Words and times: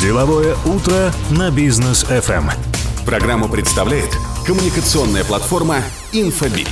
Деловое 0.00 0.54
утро 0.64 1.12
на 1.28 1.50
бизнес 1.50 2.04
FM. 2.04 2.52
Программу 3.04 3.48
представляет 3.48 4.08
коммуникационная 4.46 5.24
платформа 5.24 5.78
Infobip. 6.12 6.68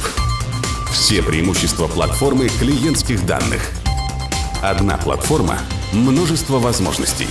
Все 0.93 1.25
преимущества 1.25 1.89
платформы 1.89 2.49
клиентских 2.49 3.27
данных. 3.27 3.73
Одна 4.63 4.97
платформа, 4.97 5.59
множество 5.93 6.61
возможностей. 6.61 7.27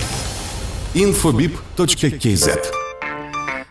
infobip.kz 0.92 2.85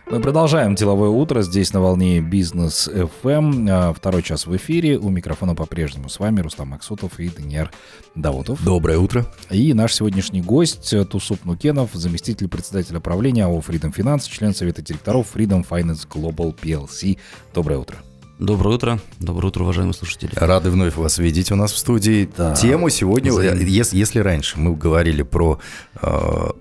Мы 0.08 0.20
продолжаем 0.20 0.76
деловое 0.76 1.08
утро 1.08 1.42
здесь 1.42 1.72
на 1.72 1.80
волне 1.80 2.20
Бизнес 2.20 2.88
FM. 2.88 3.66
А, 3.68 3.92
Второй 3.92 4.22
час 4.22 4.46
в 4.46 4.54
эфире. 4.56 4.98
У 4.98 5.10
микрофона 5.10 5.56
по-прежнему 5.56 6.08
с 6.08 6.20
вами 6.20 6.38
Рустам 6.38 6.68
Максутов 6.68 7.18
и 7.18 7.28
Даниэр 7.28 7.72
Даутов. 8.14 8.62
Доброе 8.64 8.98
утро. 8.98 9.26
И 9.50 9.74
наш 9.74 9.94
сегодняшний 9.94 10.42
гость 10.42 10.94
Тусуп 11.10 11.44
Нукенов, 11.44 11.90
заместитель 11.92 12.46
председателя 12.46 13.00
правления 13.00 13.46
АО 13.46 13.58
Freedom 13.58 13.92
Finance, 13.92 14.30
член 14.30 14.54
совета 14.54 14.80
директоров 14.80 15.34
Freedom 15.34 15.66
Finance 15.68 16.06
Global 16.08 16.54
PLC. 16.54 17.18
Доброе 17.52 17.80
утро. 17.80 17.96
Доброе 18.38 18.74
утро. 18.74 19.00
Доброе 19.18 19.48
утро, 19.48 19.62
уважаемые 19.62 19.94
слушатели. 19.94 20.30
Рады 20.34 20.70
вновь 20.70 20.94
вас 20.96 21.16
видеть 21.16 21.50
у 21.50 21.56
нас 21.56 21.72
в 21.72 21.78
студии. 21.78 22.28
Да. 22.36 22.54
Тему 22.54 22.90
сегодня, 22.90 23.32
Взаимно. 23.32 23.62
если, 23.62 23.96
если 23.96 24.18
раньше 24.18 24.58
мы 24.58 24.76
говорили 24.76 25.22
про 25.22 25.58
э, 26.02 26.06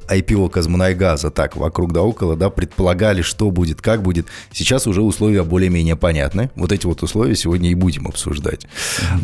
IPO 0.08 0.50
Казмунайгаза, 0.50 1.32
так, 1.32 1.58
вокруг 1.58 1.92
да 1.92 2.02
около, 2.02 2.38
да, 2.38 2.50
предполагали, 2.50 3.22
что 3.22 3.52
будет, 3.52 3.82
как 3.82 4.04
будет, 4.04 4.28
сейчас 4.54 4.88
уже 4.88 5.02
условия 5.02 5.44
более-менее 5.44 5.98
понятны. 5.98 6.50
Вот 6.56 6.72
эти 6.72 6.86
вот 6.86 7.04
условия 7.04 7.36
сегодня 7.36 7.70
и 7.70 7.76
будем 7.76 8.08
обсуждать. 8.08 8.68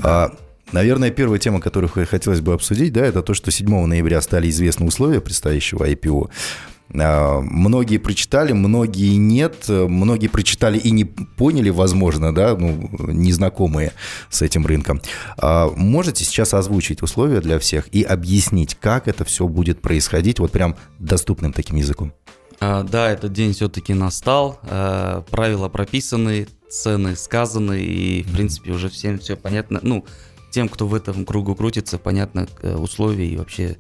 А, 0.04 0.32
Наверное, 0.72 1.12
первая 1.12 1.38
тема, 1.38 1.60
которую 1.60 1.90
хотелось 1.90 2.40
бы 2.40 2.54
обсудить, 2.54 2.94
да, 2.94 3.06
это 3.06 3.22
то, 3.22 3.34
что 3.34 3.52
7 3.52 3.86
ноября 3.86 4.22
стали 4.22 4.50
известны 4.50 4.86
условия 4.86 5.20
предстоящего 5.20 5.84
IPO. 5.86 6.30
А, 6.94 7.42
Многие 7.42 7.98
прочитали, 7.98 8.54
многие 8.54 9.16
нет, 9.16 9.66
многие 9.68 10.28
прочитали 10.28 10.78
и 10.78 10.92
не 10.92 11.06
поняли, 11.06 11.70
возможно, 11.70 12.34
да, 12.34 12.56
ну, 12.58 12.90
незнакомые 13.08 13.94
с 14.30 14.42
этим 14.42 14.66
рынком. 14.66 15.02
А 15.38 15.70
Можете 15.76 16.24
сейчас 16.26 16.54
озвучить 16.54 17.02
условия 17.02 17.42
для 17.42 17.60
всех 17.60 17.88
и 17.94 18.04
объяснить, 18.04 18.76
как 18.76 19.08
это 19.08 19.26
все 19.26 19.48
будет 19.48 19.82
происходить, 19.82 20.40
вот 20.40 20.52
прям 20.52 20.76
доступным 21.00 21.54
таким 21.54 21.78
языком? 21.78 22.14
А, 22.60 22.84
да, 22.84 23.12
этот 23.12 23.34
день 23.34 23.54
все-таки 23.54 23.94
настал. 23.94 24.60
правила 25.32 25.70
прописаны, 25.70 26.48
цены 26.70 27.16
сказаны, 27.16 27.82
и, 27.82 28.24
в 28.24 28.32
принципе, 28.32 28.72
уже 28.72 28.90
всем 28.90 29.20
все 29.20 29.36
понятно. 29.36 29.80
Ну, 29.84 30.06
тем, 30.52 30.70
кто 30.70 30.88
в 30.88 30.94
этом 30.94 31.26
кругу 31.26 31.56
крутится, 31.56 31.98
понятно 31.98 32.48
э, 32.62 32.76
условия 32.76 33.28
и 33.28 33.38
вообще, 33.38 33.78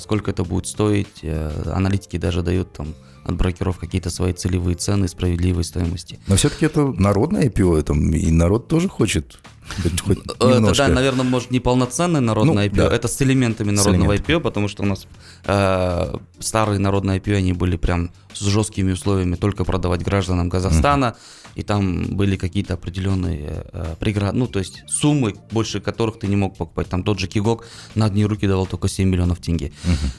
сколько 0.00 0.30
это 0.30 0.44
будет 0.44 0.66
стоить. 0.66 1.20
Э, 1.22 1.72
Аналитики 1.74 2.16
даже 2.16 2.42
дают 2.42 2.72
там 2.72 2.94
от 3.24 3.36
брокеров 3.36 3.78
какие-то 3.78 4.10
свои 4.10 4.32
целевые 4.32 4.74
цены, 4.74 5.06
справедливой 5.08 5.64
стоимости. 5.64 6.18
Но 6.26 6.36
все-таки 6.36 6.66
это 6.66 6.86
народное 6.86 7.44
IPO, 7.48 7.78
это, 7.78 7.92
и 7.92 8.30
народ 8.30 8.68
тоже 8.68 8.88
хочет 8.88 9.38
хоть, 9.82 10.00
хоть 10.00 10.18
Э, 10.40 10.58
Это, 10.58 10.74
да, 10.74 10.88
наверное, 10.88 11.24
может 11.24 11.50
не 11.50 11.60
полноценное 11.60 12.20
народное 12.20 12.54
Ну, 12.54 12.60
IPO, 12.60 12.88
да. 12.88 12.94
это 12.94 13.08
с 13.08 13.20
элементами 13.22 13.74
С 13.74 13.84
народного 13.84 14.14
элементами. 14.14 14.36
IPO, 14.36 14.40
потому 14.40 14.68
что 14.68 14.82
у 14.82 14.86
нас 14.86 15.06
э, 15.44 16.14
старые 16.38 16.78
народные 16.78 17.18
IPO, 17.18 17.36
они 17.36 17.52
были 17.52 17.76
прям 17.76 18.10
с 18.32 18.40
жесткими 18.40 18.92
условиями 18.92 19.36
только 19.36 19.64
продавать 19.64 20.02
гражданам 20.02 20.50
Казахстана, 20.50 21.16
и 21.54 21.62
там 21.62 22.16
были 22.16 22.36
какие-то 22.36 22.74
определенные 22.74 23.64
э, 23.72 23.94
преграды, 23.98 24.38
ну, 24.38 24.46
то 24.46 24.58
есть 24.58 24.84
суммы, 24.86 25.34
больше 25.50 25.80
которых 25.80 26.18
ты 26.18 26.28
не 26.28 26.36
мог 26.36 26.56
покупать. 26.56 26.88
Там 26.88 27.02
тот 27.02 27.18
же 27.18 27.26
Кигок 27.26 27.66
на 27.94 28.06
одни 28.06 28.24
руки 28.24 28.46
давал 28.46 28.66
только 28.66 28.88
7 28.88 29.08
миллионов 29.08 29.38
тенге. 29.40 29.67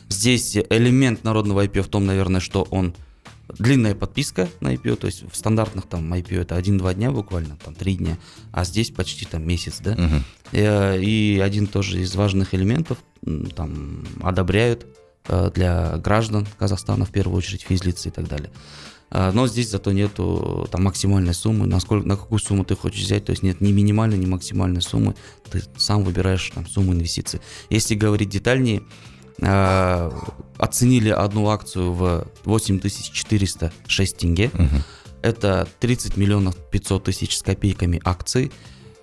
Здесь 0.10 0.56
элемент 0.56 1.24
народного 1.24 1.66
IPO 1.66 1.84
в 1.84 1.88
том, 1.88 2.06
наверное, 2.06 2.42
что 2.42 2.64
он 2.72 2.94
длинная 3.58 3.96
подписка 3.96 4.48
на 4.62 4.74
IPO, 4.76 4.96
то 4.96 5.08
есть 5.08 5.24
в 5.32 5.36
стандартных 5.36 5.88
там 5.88 6.14
IPO 6.14 6.42
это 6.42 6.58
1-2 6.58 6.94
дня 6.94 7.12
буквально, 7.12 7.58
там 7.64 7.74
3 7.74 7.96
дня, 7.96 8.18
а 8.52 8.64
здесь 8.64 8.92
почти 8.92 9.26
там 9.26 9.48
месяц, 9.48 9.80
да. 9.80 9.96
Мгм. 9.96 10.24
Э, 10.52 11.02
И 11.02 11.40
один 11.40 11.68
тоже 11.68 12.02
из 12.02 12.16
важных 12.16 12.54
элементов 12.54 13.00
там 13.56 14.06
одобряют 14.22 14.86
э, 15.28 15.52
для 15.54 15.98
граждан 15.98 16.48
Казахстана, 16.58 17.06
в 17.06 17.12
первую 17.12 17.38
очередь 17.38 17.64
физлицы 17.64 18.10
и 18.10 18.12
так 18.12 18.28
далее. 18.28 18.52
А, 19.12 19.32
Но 19.32 19.48
здесь 19.48 19.70
зато 19.70 19.92
нету 19.92 20.68
там 20.72 20.84
максимальной 20.84 21.34
суммы, 21.34 21.66
насколько, 21.66 22.08
на 22.08 22.16
какую 22.16 22.40
сумму 22.40 22.64
ты 22.64 22.76
хочешь 22.76 23.02
взять, 23.02 23.26
то 23.26 23.32
есть 23.32 23.42
нет 23.42 23.60
ни 23.62 23.72
минимальной, 23.72 24.18
ни 24.18 24.28
максимальной 24.28 24.82
суммы, 24.82 25.16
ты 25.50 25.64
сам 25.78 26.04
выбираешь 26.04 26.52
там 26.54 26.68
сумму 26.68 26.94
инвестиций. 26.94 27.42
Если 27.72 27.96
говорить 27.96 28.30
детальнее, 28.30 28.84
а, 29.42 30.12
оценили 30.58 31.10
одну 31.10 31.50
акцию 31.50 31.94
в 31.94 32.28
8406 32.46 34.18
тенге, 34.18 34.50
Мгм. 34.54 34.84
это 35.22 35.68
30 35.80 36.18
миллионов 36.18 36.56
500 36.72 37.04
тысяч 37.06 37.38
с 37.38 37.42
копейками 37.42 38.02
акций 38.04 38.52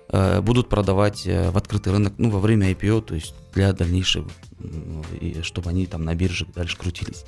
э, 0.09 0.39
будут 0.41 0.69
продавать 0.69 1.23
э, 1.27 1.49
в 1.51 1.57
открытый 1.57 1.91
рынок, 1.93 2.13
ну, 2.17 2.29
во 2.29 2.39
время 2.39 2.71
IPO, 2.71 3.01
то 3.01 3.15
есть 3.15 3.33
для 3.53 3.73
дальнейшего, 3.73 4.29
м, 4.61 5.03
и 5.19 5.41
чтобы 5.41 5.69
они 5.69 5.85
там 5.85 6.05
на 6.05 6.15
бирже 6.15 6.45
дальше 6.55 6.77
крутились. 6.77 7.25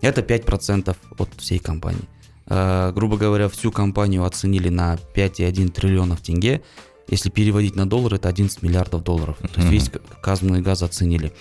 Это 0.00 0.22
5% 0.22 0.96
от 1.18 1.28
всей 1.36 1.58
компании. 1.58 2.04
Э, 2.46 2.92
грубо 2.94 3.18
говоря, 3.18 3.48
всю 3.50 3.70
компанию 3.70 4.24
оценили 4.24 4.70
на 4.70 4.96
5,1 5.14 5.68
триллионов 5.70 6.22
тенге. 6.22 6.62
Если 7.08 7.28
переводить 7.28 7.76
на 7.76 7.86
доллар, 7.86 8.14
это 8.14 8.28
11 8.30 8.62
миллиардов 8.62 9.02
долларов. 9.04 9.36
То 9.54 9.60
есть 9.60 9.70
весь 9.70 9.90
казанный 10.22 10.62
газ 10.62 10.82
оценили. 10.82 11.32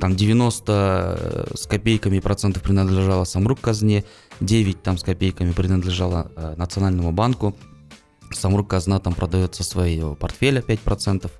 Там 0.00 0.16
90 0.16 1.50
с 1.54 1.66
копейками 1.66 2.20
процентов 2.20 2.62
принадлежало 2.62 3.24
Самрук 3.24 3.60
казне, 3.60 4.04
9 4.40 4.82
там 4.82 4.96
с 4.96 5.02
копейками 5.02 5.52
принадлежало 5.52 6.32
э, 6.36 6.54
Национальному 6.56 7.12
банку. 7.12 7.54
Самрук 8.32 8.70
казна 8.70 8.98
там 8.98 9.12
продает 9.12 9.54
со 9.54 9.62
своего 9.62 10.14
портфеля 10.14 10.62
5%. 10.62 11.30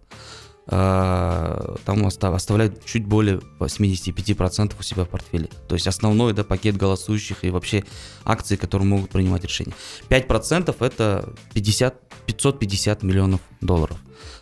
Э, 0.67 1.77
Там 1.85 2.05
оста- 2.05 2.35
оставляет 2.35 2.85
чуть 2.85 3.07
более 3.07 3.41
85% 3.59 4.75
у 4.79 4.83
себя 4.83 5.05
в 5.05 5.09
портфеле. 5.09 5.49
То 5.69 5.75
есть 5.75 5.87
основной 5.87 6.33
да, 6.33 6.45
пакет 6.45 6.77
голосующих 6.77 7.45
и 7.45 7.51
вообще 7.51 7.85
акции, 8.25 8.57
которые 8.57 8.87
могут 8.87 9.11
принимать 9.11 9.43
решения. 9.45 9.73
5% 10.09 10.77
это 10.81 11.33
50, 11.55 11.95
550 12.27 13.03
миллионов 13.03 13.41
долларов. 13.61 13.97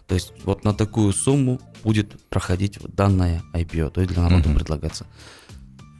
То 0.08 0.14
есть 0.14 0.32
вот 0.44 0.64
на 0.64 0.72
такую 0.72 1.12
сумму 1.12 1.60
будет 1.84 2.18
проходить 2.30 2.78
данное 2.96 3.42
IPO, 3.54 3.90
то 3.90 4.00
есть 4.00 4.12
для 4.12 4.22
народа 4.22 4.48
Мгм. 4.48 4.58
предлагаться. 4.58 5.06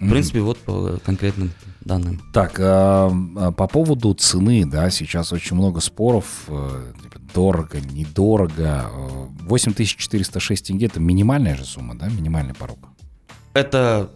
В 0.01 0.09
принципе, 0.09 0.41
вот 0.41 0.59
по 0.59 0.99
конкретным 1.05 1.51
данным. 1.81 2.21
Так, 2.33 2.59
а, 2.61 3.13
а, 3.37 3.51
по 3.51 3.67
поводу 3.67 4.15
цены, 4.15 4.65
да, 4.65 4.91
сейчас 4.91 5.33
очень 5.33 5.57
много 5.57 5.81
споров, 5.81 6.45
э, 6.47 6.93
типа, 7.03 7.19
дорого, 7.35 7.81
недорого. 7.81 8.91
Э, 8.93 9.27
8406 9.49 10.67
тенге– 10.69 10.87
это 10.87 11.01
минимальная 11.01 11.57
же 11.57 11.65
сумма, 11.65 11.99
да, 11.99 12.09
минимальный 12.09 12.55
порог? 12.55 12.79
Это 13.55 14.09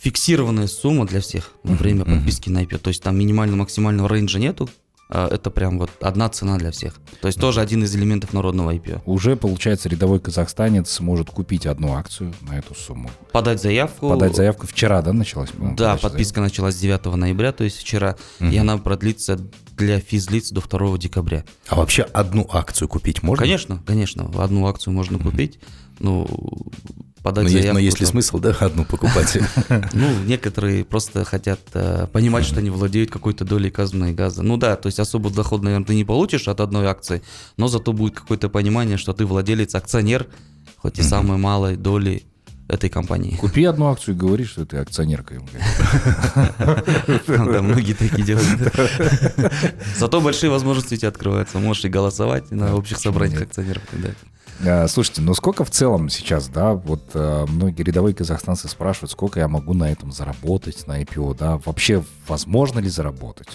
фиксированная 0.00 0.68
сумма 0.68 1.06
для 1.06 1.20
всех 1.20 1.52
Мгм, 1.64 1.76
время 1.76 2.04
подписки 2.06 2.48
на 2.48 2.62
IPO. 2.62 2.78
То 2.78 2.88
есть 2.88 3.02
там 3.02 3.18
минимально-максимального 3.18 4.08
рейнджа 4.08 4.38
нету. 4.38 4.70
А 5.08 5.28
Это 5.28 5.50
прям 5.50 5.78
вот 5.78 5.90
одна 6.00 6.28
цена 6.28 6.58
для 6.58 6.72
всех. 6.72 6.94
То 7.20 7.28
есть 7.28 7.40
тоже 7.40 7.60
один 7.60 7.84
из 7.84 7.94
элементов 7.94 8.32
народного 8.32 8.74
IPO. 8.74 9.02
Уже, 9.06 9.36
получается, 9.36 9.88
рядовой 9.88 10.18
казахстанец 10.18 10.98
может 11.00 11.30
купить 11.30 11.66
одну 11.66 11.94
акцию 11.94 12.34
на 12.42 12.58
эту 12.58 12.74
сумму. 12.74 13.10
Подать 13.32 13.62
заявку. 13.62 14.08
Подать 14.08 14.34
заявку 14.34 14.66
вчера, 14.66 15.02
да, 15.02 15.12
началась? 15.12 15.50
по-моему, 15.50 15.76
Да, 15.76 15.96
подписка 15.96 16.40
началась 16.40 16.76
9 16.76 17.04
ноября, 17.16 17.52
то 17.52 17.62
есть 17.62 17.78
вчера, 17.78 18.16
и 18.40 18.56
она 18.56 18.78
продлится 18.78 19.38
для 19.76 20.00
физлиц 20.00 20.50
до 20.50 20.60
2 20.60 20.98
декабря. 20.98 21.44
А 21.68 21.76
вообще 21.76 22.02
одну 22.02 22.48
акцию 22.50 22.88
купить 22.88 23.22
можно? 23.22 23.42
Конечно, 23.42 23.82
конечно, 23.86 24.30
одну 24.42 24.66
акцию 24.66 24.92
можно 24.92 25.18
купить, 25.18 25.60
ну, 26.00 26.26
подать 27.26 27.42
Но 27.42 27.50
есть, 27.50 27.62
заявку. 27.62 27.74
но 27.74 27.80
есть 27.80 27.98
ли 27.98 28.06
смысл, 28.06 28.38
да, 28.38 28.50
одну 28.60 28.84
покупать? 28.84 29.36
Ну, 29.94 30.08
некоторые 30.26 30.84
просто 30.84 31.24
хотят 31.24 31.58
э, 31.74 32.06
понимать, 32.12 32.44
что 32.44 32.60
они 32.60 32.70
владеют 32.70 33.10
какой-то 33.10 33.44
долей 33.44 33.68
казанной 33.70 34.12
газа. 34.12 34.44
Ну 34.44 34.56
да, 34.56 34.76
то 34.76 34.86
есть 34.86 35.00
особо 35.00 35.30
доход, 35.30 35.62
наверное, 35.62 35.86
ты 35.86 35.96
не 35.96 36.04
получишь 36.04 36.46
от 36.46 36.60
одной 36.60 36.86
акции, 36.86 37.22
но 37.56 37.66
зато 37.66 37.92
будет 37.92 38.14
какое-то 38.14 38.48
понимание, 38.48 38.96
что 38.96 39.12
ты 39.12 39.26
владелец, 39.26 39.74
акционер, 39.74 40.28
хоть 40.76 41.00
и 41.00 41.02
самой 41.02 41.36
малой 41.36 41.74
доли 41.74 42.22
этой 42.68 42.90
компании. 42.90 43.36
Купи 43.36 43.64
одну 43.64 43.86
акцию 43.86 44.14
и 44.14 44.18
говори, 44.18 44.44
что 44.44 44.64
ты 44.64 44.76
акционерка. 44.76 45.34
Да, 47.26 47.62
многие 47.62 47.94
такие 47.94 48.24
делают. 48.24 48.72
Зато 49.98 50.20
большие 50.20 50.50
возможности 50.50 50.94
у 50.94 50.96
тебя 50.96 51.08
открываются. 51.08 51.58
Можешь 51.58 51.86
и 51.86 51.88
голосовать 51.88 52.52
на 52.52 52.76
общих 52.76 52.98
собраниях 52.98 53.42
акционеров. 53.42 53.82
А, 54.64 54.86
Слушайте, 54.88 55.22
ну 55.22 55.34
сколько 55.34 55.64
в 55.64 55.70
целом 55.70 56.08
сейчас, 56.08 56.48
да, 56.48 56.72
вот 56.72 57.02
э, 57.14 57.46
многие 57.48 57.82
рядовые 57.82 58.14
казахстанцы 58.14 58.68
спрашивают, 58.68 59.10
сколько 59.10 59.40
я 59.40 59.48
могу 59.48 59.74
на 59.74 59.90
этом 59.90 60.12
заработать, 60.12 60.86
на 60.86 61.02
IPO, 61.02 61.36
да, 61.36 61.58
вообще 61.64 62.02
возможно 62.28 62.78
ли 62.78 62.88
заработать? 62.88 63.48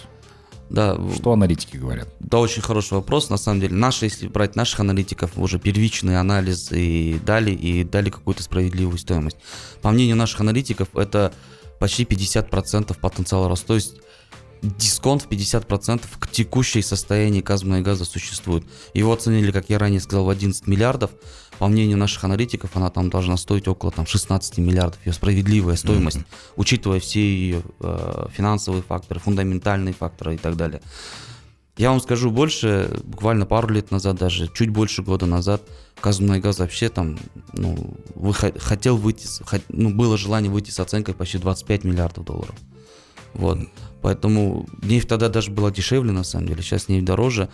Да, 0.70 0.98
Что 1.16 1.34
аналитики 1.34 1.76
говорят? 1.76 2.08
Да, 2.22 2.40
очень 2.40 2.62
хороший 2.62 2.94
вопрос. 2.94 3.30
На 3.30 3.36
самом 3.36 3.60
деле, 3.60 3.76
наши, 3.76 4.06
если 4.06 4.28
брать 4.28 4.56
наших 4.56 4.80
аналитиков, 4.80 5.32
уже 5.36 5.60
первичный 5.60 6.18
анализ 6.18 6.72
и 6.72 7.20
дали, 7.26 7.52
и 7.52 7.84
дали 7.84 8.10
какую-то 8.10 8.42
справедливую 8.42 8.98
стоимость. 8.98 9.36
По 9.82 9.92
мнению 9.92 10.16
наших 10.16 10.40
аналитиков, 10.40 10.96
это 10.96 11.34
почти 11.78 12.06
50% 12.06 12.98
потенциала 12.98 13.50
роста. 13.50 13.68
То 13.68 13.76
есть 13.76 13.96
дисконт 14.62 15.24
в 15.24 15.28
50% 15.28 16.04
к 16.20 16.30
текущей 16.30 16.82
состоянии 16.82 17.42
газа 17.42 18.06
существует. 18.06 18.64
Его 18.94 19.14
оценили, 19.14 19.52
как 19.52 19.70
я 19.70 19.80
ранее 19.80 20.00
сказал, 20.00 20.26
в 20.26 20.30
11 20.30 20.68
миллиардов. 20.68 21.12
По 21.58 21.68
мнению 21.68 21.98
наших 21.98 22.24
аналитиков, 22.24 22.72
она 22.76 22.90
там 22.90 23.10
должна 23.10 23.38
стоить 23.38 23.68
около 23.68 23.92
там, 23.92 24.08
16 24.08 24.58
миллиардов. 24.58 25.00
Ее 25.06 25.14
справедливая 25.14 25.76
стоимость, 25.76 26.18
mm-hmm. 26.18 26.54
учитывая 26.56 27.00
все 27.00 27.22
ее 27.22 27.62
э, 27.80 28.28
финансовые 28.32 28.82
факторы, 28.82 29.20
фундаментальные 29.20 29.94
факторы 29.94 30.36
и 30.36 30.38
так 30.38 30.56
далее. 30.56 30.82
Я 31.78 31.92
вам 31.92 32.02
скажу 32.02 32.32
больше, 32.32 33.00
буквально 33.04 33.46
пару 33.46 33.70
лет 33.70 33.92
назад, 33.92 34.18
даже 34.18 34.50
чуть 34.54 34.70
больше 34.70 35.04
года 35.04 35.26
назад, 35.26 35.62
Казмунайгаз 36.02 36.60
вообще 36.60 36.90
там, 36.90 37.18
ну, 37.54 37.96
выход, 38.16 38.60
хотел 38.62 38.98
выйти, 38.98 39.28
ну, 39.70 39.94
было 39.94 40.18
желание 40.18 40.52
выйти 40.52 40.72
с 40.72 40.80
оценкой 40.80 41.14
почти 41.14 41.38
25 41.38 41.84
миллиардов 41.84 42.26
долларов. 42.26 42.56
Вот. 43.34 43.60
Поэтому 44.02 44.68
нефть 44.82 45.08
тогда 45.08 45.30
даже 45.30 45.52
была 45.52 45.72
дешевле, 45.72 46.12
на 46.12 46.24
самом 46.24 46.48
деле, 46.48 46.62
сейчас 46.62 46.88
нефть 46.88 47.06
дороже. 47.06 47.50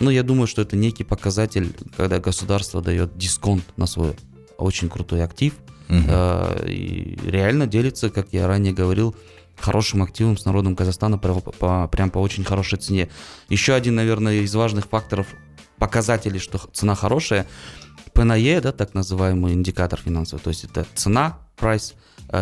Но 0.00 0.10
я 0.10 0.22
думаю, 0.22 0.46
что 0.46 0.62
это 0.62 0.76
некий 0.76 1.04
показатель, 1.04 1.74
когда 1.96 2.18
государство 2.18 2.80
дает 2.80 3.16
дисконт 3.16 3.64
на 3.76 3.86
свой 3.86 4.14
очень 4.58 4.88
крутой 4.88 5.22
актив. 5.22 5.54
Угу. 5.88 5.98
Э, 6.08 6.66
и 6.68 7.18
реально 7.24 7.66
делится, 7.66 8.10
как 8.10 8.28
я 8.32 8.46
ранее 8.46 8.72
говорил, 8.72 9.14
хорошим 9.58 10.02
активом 10.02 10.36
с 10.36 10.44
народом 10.44 10.74
Казахстана 10.74 11.18
по, 11.18 11.40
по, 11.40 11.88
прям 11.88 12.10
по 12.10 12.18
очень 12.18 12.44
хорошей 12.44 12.78
цене. 12.78 13.08
Еще 13.48 13.74
один, 13.74 13.94
наверное, 13.94 14.40
из 14.40 14.54
важных 14.54 14.86
факторов, 14.86 15.26
показателей, 15.78 16.38
что 16.38 16.58
цена 16.72 16.94
хорошая, 16.94 17.46
ПНЕ, 18.12 18.60
да, 18.60 18.72
так 18.72 18.94
называемый 18.94 19.52
индикатор 19.54 19.98
финансовый, 19.98 20.40
то 20.40 20.50
есть 20.50 20.64
это 20.64 20.86
цена, 20.94 21.38
price, 21.56 21.94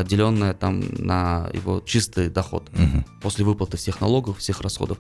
деленное 0.05 0.55
там 0.55 0.81
на 0.99 1.51
его 1.53 1.83
чистый 1.85 2.29
доход 2.29 2.71
угу. 2.73 3.05
после 3.21 3.45
выплаты 3.45 3.77
всех 3.77 4.01
налогов, 4.01 4.39
всех 4.39 4.61
расходов. 4.61 4.99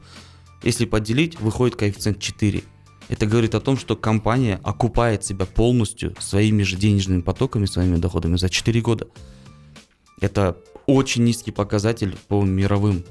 Если 0.62 0.84
поделить, 0.84 1.40
выходит 1.40 1.76
коэффициент 1.76 2.19
4. 2.19 2.62
Это 3.08 3.26
говорит 3.26 3.54
о 3.54 3.60
том, 3.60 3.76
что 3.76 3.96
компания 3.96 4.60
окупает 4.62 5.25
себя 5.25 5.46
полностью 5.46 6.14
своими 6.19 6.62
же 6.62 6.76
денежными 6.76 7.22
потоками, 7.22 7.66
своими 7.66 7.96
доходами 7.96 8.37
за 8.37 8.48
4 8.48 8.81
года. 8.81 9.08
Это 10.20 10.56
очень 10.87 11.25
низкий 11.25 11.50
показатель 11.50 12.16
по 12.28 12.42
мировым 12.42 13.04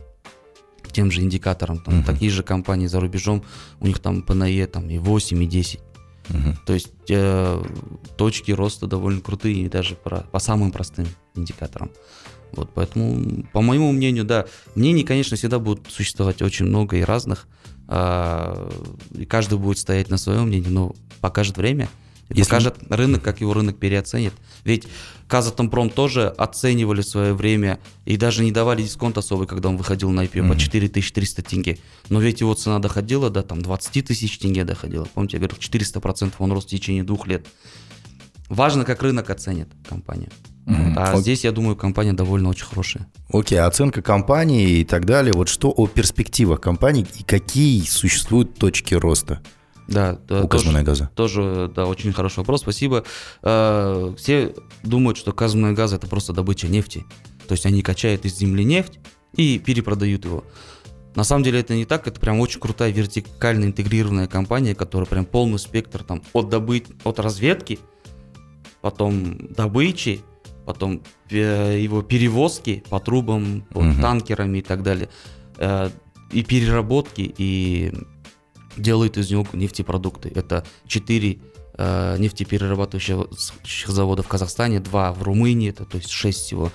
тем 0.91 1.11
же 1.11 1.21
индикаторам. 1.21 1.79
Там, 1.79 1.99
uh 1.99 2.05
Такие 2.05 2.31
же 2.31 2.43
компании 2.43 2.87
за 2.87 2.99
рубежом, 2.99 3.43
у 3.79 3.87
них 3.87 3.99
там 3.99 4.21
ПНЕ 4.21 4.67
там, 4.67 4.89
и 4.89 4.97
8, 4.97 5.43
и 5.43 5.47
10. 5.47 5.79
Угу. 6.29 6.57
То 6.65 6.73
есть 6.73 6.89
э, 7.09 7.61
точки 8.17 8.51
роста 8.51 8.87
довольно 8.87 9.21
крутые, 9.21 9.69
даже 9.69 9.95
по, 9.95 10.21
по 10.31 10.39
самым 10.39 10.71
простым 10.71 11.07
индикаторам. 11.35 11.91
Вот, 12.51 12.71
поэтому, 12.73 13.45
по 13.53 13.61
моему 13.61 13.91
мнению, 13.91 14.25
да, 14.25 14.45
мнений, 14.75 15.03
конечно, 15.03 15.37
всегда 15.37 15.59
будет 15.59 15.81
существовать 15.89 16.41
очень 16.41 16.65
много 16.65 16.97
и 16.97 17.03
разных, 17.03 17.47
э, 17.87 18.71
и 19.11 19.25
каждый 19.25 19.57
будет 19.57 19.77
стоять 19.77 20.09
на 20.09 20.17
своем 20.17 20.47
мнении, 20.47 20.69
но 20.69 20.95
покажет 21.21 21.57
время, 21.57 21.89
если... 22.29 22.49
покажет 22.49 22.77
рынок, 22.89 23.23
как 23.23 23.41
его 23.41 23.53
рынок 23.53 23.77
переоценит. 23.77 24.33
Ведь 24.63 24.87
Казатомпром 25.27 25.89
тоже 25.89 26.27
оценивали 26.27 27.01
в 27.01 27.05
свое 27.05 27.33
время 27.33 27.79
и 28.05 28.17
даже 28.17 28.43
не 28.43 28.51
давали 28.51 28.83
дисконт 28.83 29.17
особый, 29.17 29.47
когда 29.47 29.69
он 29.69 29.77
выходил 29.77 30.09
на 30.11 30.25
IPO 30.25 30.41
mm-hmm. 30.41 30.53
по 30.53 30.57
4300 30.57 31.41
тенге. 31.41 31.77
Но 32.09 32.19
ведь 32.19 32.41
его 32.41 32.53
цена 32.53 32.79
доходила 32.79 33.29
до 33.29 33.43
там 33.43 33.61
20 33.61 34.05
тысяч 34.05 34.37
тенге 34.39 34.63
доходила. 34.63 35.05
Помните, 35.05 35.37
я 35.37 35.41
говорил, 35.41 35.57
400% 35.59 36.33
он 36.39 36.51
рос 36.51 36.65
в 36.65 36.69
течение 36.69 37.03
двух 37.03 37.27
лет. 37.27 37.45
Важно, 38.47 38.85
как 38.85 39.03
рынок 39.03 39.29
оценит 39.29 39.69
компанию. 39.87 40.29
Mm-hmm. 40.65 40.93
А 40.97 41.13
okay. 41.13 41.21
здесь, 41.21 41.43
я 41.43 41.51
думаю, 41.51 41.75
компания 41.75 42.13
довольно 42.13 42.49
очень 42.49 42.65
хорошая. 42.65 43.07
Окей, 43.31 43.57
okay, 43.57 43.61
оценка 43.61 44.01
компании 44.01 44.79
и 44.79 44.85
так 44.85 45.05
далее. 45.05 45.33
Вот 45.33 45.49
что 45.49 45.69
о 45.69 45.87
перспективах 45.87 46.61
компании 46.61 47.05
и 47.17 47.23
какие 47.23 47.81
существуют 47.85 48.55
точки 48.55 48.93
роста? 48.93 49.41
Да, 49.89 50.19
да 50.27 50.43
указанная 50.43 50.83
газа. 50.83 51.09
Тоже, 51.15 51.71
да, 51.75 51.85
очень 51.85 52.13
хороший 52.13 52.39
вопрос, 52.39 52.61
спасибо. 52.61 53.03
Э, 53.41 54.13
все 54.17 54.53
думают, 54.83 55.17
что 55.17 55.31
указанная 55.31 55.73
газа 55.73 55.95
это 55.95 56.07
просто 56.07 56.33
добыча 56.33 56.67
нефти. 56.67 57.05
То 57.47 57.53
есть 57.53 57.65
они 57.65 57.81
качают 57.81 58.25
из 58.25 58.37
земли 58.37 58.63
нефть 58.63 58.99
и 59.35 59.57
перепродают 59.57 60.25
его. 60.25 60.43
На 61.15 61.23
самом 61.23 61.43
деле 61.43 61.59
это 61.59 61.73
не 61.75 61.85
так, 61.85 62.07
это 62.07 62.19
прям 62.19 62.39
очень 62.39 62.59
крутая 62.59 62.91
вертикально 62.91 63.65
интегрированная 63.65 64.27
компания, 64.27 64.75
которая 64.75 65.07
прям 65.07 65.25
полный 65.25 65.57
спектр 65.57 66.03
там 66.03 66.21
от 66.33 66.49
добыть, 66.49 66.85
от 67.03 67.19
разведки, 67.19 67.79
потом 68.81 69.53
добычи, 69.53 70.21
потом 70.65 71.01
э, 71.31 71.79
его 71.79 72.03
перевозки 72.03 72.83
по 72.89 72.99
трубам, 72.99 73.65
по 73.71 73.79
угу. 73.79 73.99
танкерами 73.99 74.59
и 74.59 74.61
так 74.61 74.83
далее, 74.83 75.09
э, 75.57 75.89
и 76.31 76.43
переработки, 76.43 77.33
и 77.37 77.91
делают 78.79 79.17
из 79.17 79.29
него 79.29 79.45
нефтепродукты. 79.53 80.31
Это 80.33 80.65
4 80.87 81.39
э, 81.73 82.17
нефтеперерабатывающих 82.19 83.87
завода 83.87 84.23
в 84.23 84.27
Казахстане, 84.27 84.79
2 84.79 85.13
в 85.13 85.23
Румынии, 85.23 85.69
это 85.69 85.85
то 85.85 85.97
есть 85.97 86.09
6 86.09 86.39
всего. 86.39 86.71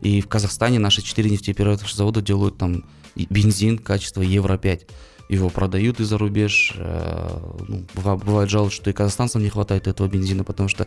И 0.00 0.20
в 0.20 0.28
Казахстане 0.28 0.78
наши 0.78 1.02
4 1.02 1.30
нефтеперерабатывающих 1.30 1.96
завода 1.96 2.22
делают 2.22 2.58
там 2.58 2.84
бензин 3.14 3.78
качества 3.78 4.22
Евро-5. 4.22 4.88
Его 5.28 5.50
продают 5.50 6.00
из-за 6.00 6.16
рубеж. 6.16 6.72
Э, 6.76 7.38
ну, 7.68 7.86
бывает 7.94 8.48
жалко, 8.48 8.70
что 8.72 8.90
и 8.90 8.92
казахстанцам 8.92 9.42
не 9.42 9.50
хватает 9.50 9.86
этого 9.86 10.08
бензина, 10.08 10.42
потому 10.42 10.68
что 10.68 10.86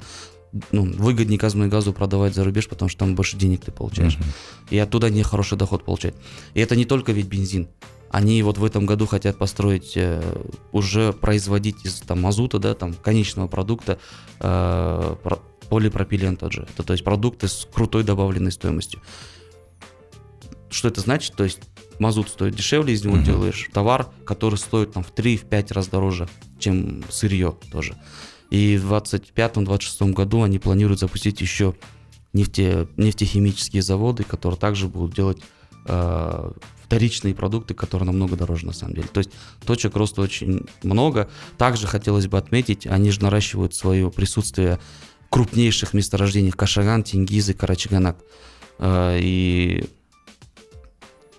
ну, 0.71 0.83
выгоднее 0.83 1.37
и 1.37 1.69
газу 1.69 1.93
продавать 1.93 2.35
за 2.35 2.43
рубеж, 2.43 2.67
потому 2.67 2.89
что 2.89 2.99
там 2.99 3.15
больше 3.15 3.37
денег 3.37 3.63
ты 3.63 3.71
получаешь. 3.71 4.17
Uh-huh. 4.17 4.71
И 4.71 4.77
оттуда 4.77 5.09
не 5.09 5.23
хороший 5.23 5.57
доход 5.57 5.85
получать. 5.85 6.13
И 6.53 6.59
это 6.59 6.75
не 6.75 6.85
только 6.85 7.11
ведь 7.11 7.27
бензин. 7.27 7.69
Они 8.11 8.43
вот 8.43 8.57
в 8.57 8.65
этом 8.65 8.85
году 8.85 9.05
хотят 9.05 9.37
построить, 9.37 9.93
э, 9.95 10.21
уже 10.73 11.13
производить 11.13 11.85
из 11.85 12.01
там, 12.01 12.21
мазута, 12.21 12.59
да, 12.59 12.75
там, 12.75 12.93
конечного 12.93 13.47
продукта 13.47 13.99
э, 14.41 15.15
полипропилен 15.69 16.35
тот 16.35 16.51
же. 16.51 16.67
Это 16.73 16.83
то 16.83 16.91
есть 16.91 17.05
продукты 17.05 17.47
с 17.47 17.65
крутой 17.73 18.03
добавленной 18.03 18.51
стоимостью. 18.51 19.01
Что 20.69 20.89
это 20.89 20.99
значит? 20.99 21.35
То 21.35 21.45
есть 21.45 21.59
мазут 21.99 22.27
стоит 22.27 22.53
дешевле, 22.53 22.93
из 22.93 23.05
него 23.05 23.15
uh-huh. 23.15 23.23
делаешь 23.23 23.69
товар, 23.71 24.09
который 24.25 24.55
стоит 24.55 24.91
там 24.91 25.03
в 25.03 25.13
3-5 25.13 25.73
раз 25.73 25.87
дороже, 25.87 26.27
чем 26.59 27.03
сырье 27.09 27.55
тоже. 27.71 27.95
И 28.49 28.75
в 28.77 28.91
2025-2026 28.91 30.11
году 30.11 30.43
они 30.43 30.59
планируют 30.59 30.99
запустить 30.99 31.39
еще 31.39 31.75
нефте, 32.33 32.89
нефтехимические 32.97 33.81
заводы, 33.81 34.25
которые 34.25 34.59
также 34.59 34.89
будут 34.89 35.15
делать 35.15 35.41
э, 35.85 36.51
вторичные 36.83 37.33
продукты, 37.33 37.73
которые 37.73 38.05
намного 38.05 38.35
дороже 38.35 38.65
на 38.65 38.73
самом 38.73 38.95
деле. 38.95 39.07
То 39.07 39.19
есть 39.19 39.31
точек 39.65 39.95
роста 39.95 40.21
очень 40.21 40.65
много. 40.83 41.29
Также 41.57 41.87
хотелось 41.87 42.27
бы 42.27 42.37
отметить, 42.37 42.85
они 42.87 43.11
же 43.11 43.21
наращивают 43.21 43.73
свое 43.73 44.11
присутствие 44.11 44.79
в 45.27 45.29
крупнейших 45.29 45.93
месторождениях 45.93 46.57
Кашаган, 46.57 47.03
Тенгиз 47.03 47.49
и 47.49 47.53
Карачаганак. 47.53 48.17
Э, 48.79 49.17
и 49.19 49.85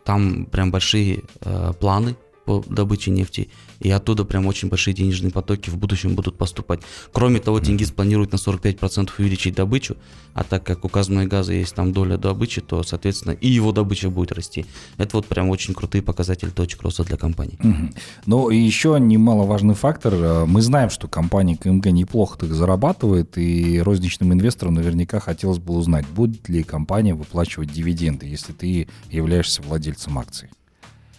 там 0.04 0.46
прям 0.46 0.70
большие 0.70 1.24
э, 1.40 1.72
планы 1.78 2.16
по 2.44 2.62
добыче 2.68 3.10
нефти 3.10 3.48
и 3.82 3.90
оттуда 3.90 4.24
прям 4.24 4.46
очень 4.46 4.68
большие 4.68 4.94
денежные 4.94 5.30
потоки 5.30 5.70
в 5.70 5.76
будущем 5.76 6.14
будут 6.14 6.38
поступать. 6.38 6.80
Кроме 7.12 7.40
того, 7.40 7.60
Тенгиз 7.60 7.90
планирует 7.90 8.32
на 8.32 8.36
45% 8.36 9.10
увеличить 9.18 9.54
добычу, 9.54 9.96
а 10.34 10.44
так 10.44 10.64
как 10.64 10.84
у 10.84 10.88
Казмной 10.88 11.26
газа 11.26 11.52
есть 11.52 11.74
там 11.74 11.92
доля 11.92 12.16
добычи, 12.16 12.60
то, 12.60 12.82
соответственно, 12.82 13.32
и 13.32 13.48
его 13.48 13.72
добыча 13.72 14.08
будет 14.10 14.32
расти. 14.32 14.66
Это 14.98 15.16
вот 15.16 15.26
прям 15.26 15.50
очень 15.50 15.74
крутые 15.74 16.02
показатели 16.02 16.50
точек 16.50 16.82
роста 16.82 17.04
для 17.04 17.16
компании. 17.16 17.58
Угу. 17.62 17.94
Ну 18.26 18.50
и 18.50 18.56
еще 18.56 18.96
немаловажный 19.00 19.74
фактор. 19.74 20.14
Э, 20.14 20.44
мы 20.46 20.62
знаем, 20.62 20.90
что 20.90 21.08
компания 21.08 21.56
КМГ 21.56 21.86
неплохо 21.86 22.38
так 22.38 22.52
зарабатывает, 22.52 23.36
и 23.36 23.80
розничным 23.80 24.32
инвесторам 24.32 24.74
наверняка 24.74 25.20
хотелось 25.20 25.58
бы 25.58 25.74
узнать, 25.74 26.06
будет 26.08 26.48
ли 26.48 26.62
компания 26.62 27.14
выплачивать 27.14 27.72
дивиденды, 27.72 28.26
если 28.26 28.52
ты 28.52 28.88
являешься 29.10 29.62
владельцем 29.62 30.18
акций. 30.18 30.48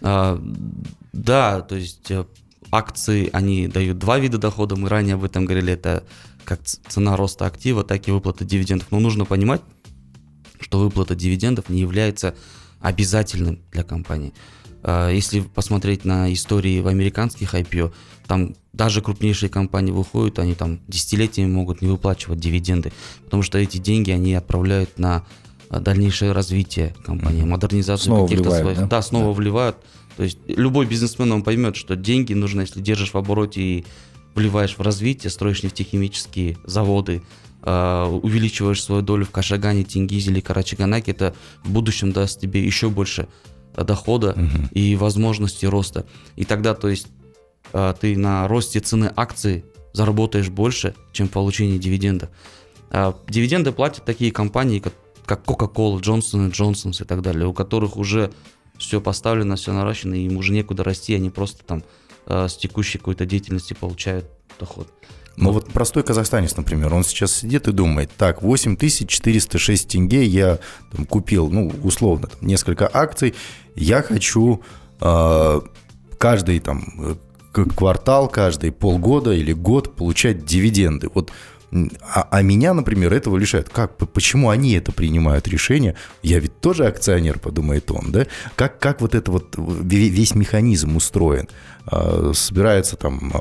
А, 0.00 0.42
да, 1.12 1.60
то 1.60 1.76
есть 1.76 2.10
э, 2.10 2.24
акции, 2.70 3.30
они 3.32 3.68
дают 3.68 3.98
два 3.98 4.18
вида 4.18 4.38
дохода, 4.38 4.76
мы 4.76 4.88
ранее 4.88 5.14
об 5.14 5.24
этом 5.24 5.44
говорили, 5.44 5.72
это 5.72 6.04
как 6.44 6.62
цена 6.62 7.16
роста 7.16 7.46
актива, 7.46 7.84
так 7.84 8.06
и 8.08 8.10
выплата 8.10 8.44
дивидендов. 8.44 8.88
Но 8.90 9.00
нужно 9.00 9.24
понимать, 9.24 9.62
что 10.60 10.78
выплата 10.78 11.14
дивидендов 11.14 11.68
не 11.68 11.80
является 11.80 12.34
обязательным 12.80 13.60
для 13.72 13.82
компании. 13.82 14.34
А, 14.82 15.10
если 15.10 15.40
посмотреть 15.40 16.04
на 16.04 16.32
истории 16.32 16.80
в 16.80 16.88
американских 16.88 17.54
IPO, 17.54 17.92
там 18.26 18.54
даже 18.72 19.00
крупнейшие 19.00 19.48
компании 19.48 19.92
выходят, 19.92 20.38
они 20.38 20.54
там 20.54 20.80
десятилетиями 20.88 21.50
могут 21.50 21.80
не 21.80 21.88
выплачивать 21.88 22.40
дивиденды, 22.40 22.92
потому 23.24 23.42
что 23.42 23.58
эти 23.58 23.78
деньги 23.78 24.10
они 24.10 24.34
отправляют 24.34 24.98
на 24.98 25.24
дальнейшее 25.70 26.32
развитие 26.32 26.94
компании, 27.04 27.42
модернизацию 27.42 28.06
снова 28.06 28.28
каких-то 28.28 28.50
своих. 28.50 28.78
Да? 28.78 28.86
да, 28.86 29.02
снова 29.02 29.26
да. 29.26 29.32
вливают. 29.32 29.76
То 30.16 30.22
есть 30.22 30.38
любой 30.46 30.86
бизнесмен 30.86 31.32
он 31.32 31.42
поймет, 31.42 31.76
что 31.76 31.96
деньги 31.96 32.34
нужно, 32.34 32.62
если 32.62 32.80
держишь 32.80 33.14
в 33.14 33.18
обороте 33.18 33.60
и 33.60 33.86
вливаешь 34.34 34.76
в 34.76 34.82
развитие, 34.82 35.30
строишь 35.30 35.62
нефтехимические 35.62 36.58
заводы, 36.64 37.22
э, 37.62 38.04
увеличиваешь 38.22 38.82
свою 38.82 39.02
долю 39.02 39.24
в 39.24 39.30
Кашагане, 39.30 39.84
Тенгизе 39.84 40.30
или 40.30 40.40
Карачаганаке, 40.40 41.12
это 41.12 41.34
в 41.62 41.70
будущем 41.70 42.12
даст 42.12 42.40
тебе 42.40 42.64
еще 42.64 42.90
больше 42.90 43.28
дохода 43.76 44.34
Мгм. 44.36 44.68
и 44.72 44.94
возможности 44.96 45.66
роста. 45.66 46.06
И 46.36 46.44
тогда, 46.44 46.74
то 46.74 46.88
есть, 46.88 47.08
э, 47.72 47.94
ты 48.00 48.16
на 48.16 48.46
росте 48.46 48.80
цены 48.80 49.12
акции 49.16 49.64
заработаешь 49.92 50.48
больше, 50.48 50.94
чем 51.12 51.28
в 51.28 51.30
получении 51.30 51.78
дивидендов. 51.78 52.30
А 52.90 53.16
Дивиденды 53.28 53.72
платят 53.72 54.04
такие 54.04 54.30
компании, 54.30 54.78
как 54.78 54.92
как 55.26 55.44
Coca-Cola, 55.44 56.00
Johnson 56.00 56.50
Johnson 56.50 56.90
и 57.00 57.04
так 57.04 57.22
далее, 57.22 57.46
у 57.46 57.52
которых 57.52 57.96
уже 57.96 58.30
все 58.78 59.00
поставлено, 59.00 59.56
все 59.56 59.72
наращено, 59.72 60.14
им 60.14 60.36
уже 60.36 60.52
некуда 60.52 60.84
расти, 60.84 61.14
они 61.14 61.30
просто 61.30 61.64
там 61.64 61.82
э, 62.26 62.48
с 62.48 62.56
текущей 62.56 62.98
какой-то 62.98 63.24
деятельности 63.26 63.74
получают 63.74 64.26
доход. 64.58 64.88
Ну 65.36 65.50
вот 65.50 65.72
простой 65.72 66.04
казахстанец, 66.04 66.56
например, 66.56 66.94
он 66.94 67.02
сейчас 67.02 67.32
сидит 67.32 67.66
и 67.66 67.72
думает, 67.72 68.10
так, 68.16 68.42
8406 68.42 69.88
тенге 69.88 70.24
я 70.24 70.58
там, 70.92 71.06
купил, 71.06 71.50
ну, 71.50 71.72
условно, 71.82 72.28
там, 72.28 72.46
несколько 72.46 72.88
акций, 72.92 73.34
я 73.74 74.02
хочу 74.02 74.62
э, 75.00 75.60
каждый 76.18 76.60
там 76.60 76.84
э, 76.98 77.14
квартал, 77.52 78.28
каждый 78.28 78.70
полгода 78.70 79.32
или 79.32 79.52
год 79.52 79.96
получать 79.96 80.44
дивиденды. 80.44 81.10
Вот 81.12 81.32
а, 82.02 82.28
а 82.30 82.42
меня, 82.42 82.74
например, 82.74 83.12
этого 83.12 83.36
лишают. 83.36 83.68
Как, 83.68 83.96
почему 83.96 84.50
они 84.50 84.72
это 84.74 84.92
принимают 84.92 85.48
решение? 85.48 85.96
Я 86.22 86.38
ведь 86.38 86.60
тоже 86.60 86.86
акционер, 86.86 87.38
подумает 87.38 87.90
он, 87.90 88.12
да? 88.12 88.26
Как, 88.56 88.78
как 88.78 89.00
вот 89.00 89.14
это 89.14 89.30
вот 89.30 89.56
ве- 89.56 90.08
весь 90.08 90.34
механизм 90.34 90.96
устроен? 90.96 91.48
А, 91.86 92.32
Собирается 92.34 92.96
там 92.96 93.32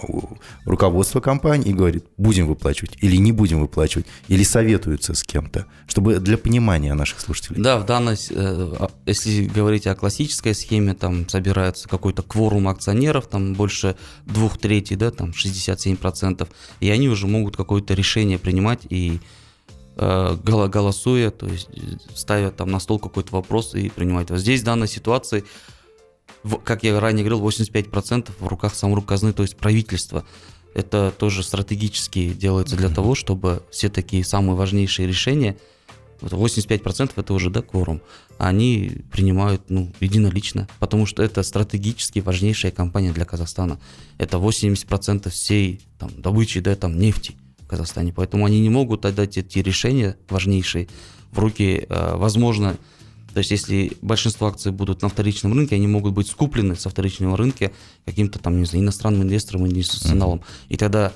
руководство 0.66 1.22
компании 1.22 1.70
и 1.70 1.74
говорит, 1.74 2.06
будем 2.18 2.48
выплачивать 2.48 2.98
или 3.02 3.16
не 3.16 3.32
будем 3.32 3.62
выплачивать, 3.62 4.06
или 4.28 4.44
советуются 4.44 5.14
с 5.14 5.24
кем-то, 5.24 5.66
чтобы 5.88 6.20
для 6.20 6.38
понимания 6.38 6.94
наших 6.94 7.22
слушателей. 7.22 7.62
Да, 7.62 7.78
в 7.78 7.86
данной, 7.86 8.16
э, 8.16 8.18
а, 8.30 8.90
если 9.06 9.46
говорить 9.46 9.88
о 9.88 9.96
классической 9.96 10.54
схеме, 10.54 10.94
там 10.94 11.28
собирается 11.30 11.88
какой-то 11.88 12.22
кворум 12.22 12.68
акционеров, 12.68 13.28
там 13.28 13.54
больше 13.54 13.96
двух 14.26 14.58
третей, 14.58 14.96
да, 14.96 15.12
там 15.12 15.32
67%, 15.32 16.48
и 16.82 16.90
они 16.90 17.08
уже 17.08 17.28
могут 17.28 17.56
какое-то 17.56 17.94
решение 17.94 18.40
принимать 18.40 18.82
и 18.90 19.20
э, 19.96 20.38
голо- 20.44 20.68
голосуя, 20.68 21.32
то 21.32 21.48
есть 21.48 21.70
э, 21.70 21.80
ставя 22.14 22.52
там 22.52 22.72
на 22.72 22.80
стол 22.80 23.00
какой-то 23.00 23.34
вопрос 23.34 23.74
и 23.76 23.90
принимать 23.90 24.30
его. 24.30 24.38
Здесь 24.38 24.62
в 24.62 24.66
данной 24.66 24.88
ситуации, 24.88 25.46
как 26.64 26.84
я 26.84 27.00
ранее 27.00 27.26
говорил, 27.26 27.46
85% 27.48 28.32
в 28.40 28.48
руках 28.48 28.76
самрук 28.76 29.06
казны, 29.06 29.34
то 29.34 29.44
есть 29.44 29.56
правительства. 29.58 30.26
Это 30.74 31.14
тоже 31.18 31.44
стратегически 31.44 32.34
делается 32.34 32.76
для 32.76 32.90
того, 32.90 33.16
чтобы 33.16 33.64
все 33.70 33.90
такие 33.90 34.24
самые 34.24 34.56
важнейшие 34.56 35.08
решения, 35.08 35.56
вот 36.24 36.32
85% 36.32 37.12
это 37.18 37.34
уже, 37.34 37.50
да, 37.50 37.62
кворум, 37.62 38.02
они 38.38 39.02
принимают, 39.12 39.64
ну, 39.70 39.92
единолично, 40.00 40.70
потому 40.80 41.06
что 41.06 41.22
это 41.22 41.44
стратегически 41.44 42.20
важнейшая 42.20 42.72
компания 42.72 43.12
для 43.12 43.26
Казахстана. 43.26 43.78
Это 44.18 44.38
80% 44.38 45.30
всей 45.30 45.82
там, 46.00 46.10
добычи, 46.18 46.62
да, 46.62 46.76
там, 46.76 46.98
нефти 46.98 47.36
в 47.60 47.68
Казахстане, 47.68 48.14
поэтому 48.14 48.46
они 48.46 48.62
не 48.62 48.70
могут 48.70 49.06
отдать 49.06 49.38
эти 49.38 49.60
решения 49.60 50.18
важнейшие 50.30 50.88
в 51.32 51.40
руки, 51.40 51.86
э, 51.90 52.16
возможно, 52.16 52.78
то 53.34 53.40
есть 53.40 53.52
если 53.52 53.94
большинство 54.02 54.48
акций 54.48 54.72
будут 54.72 55.02
на 55.02 55.10
вторичном 55.10 55.54
рынке, 55.54 55.76
они 55.76 55.88
могут 55.88 56.14
быть 56.14 56.28
скуплены 56.28 56.76
со 56.76 56.90
вторичного 56.90 57.36
рынка 57.36 57.72
каким-то 58.06 58.40
там, 58.40 58.60
не 58.60 58.66
знаю, 58.66 58.84
иностранным 58.84 59.24
инвестором 59.24 59.66
или 59.66 59.80
институционалом. 59.80 60.42
И 60.70 60.78
тогда 60.78 61.12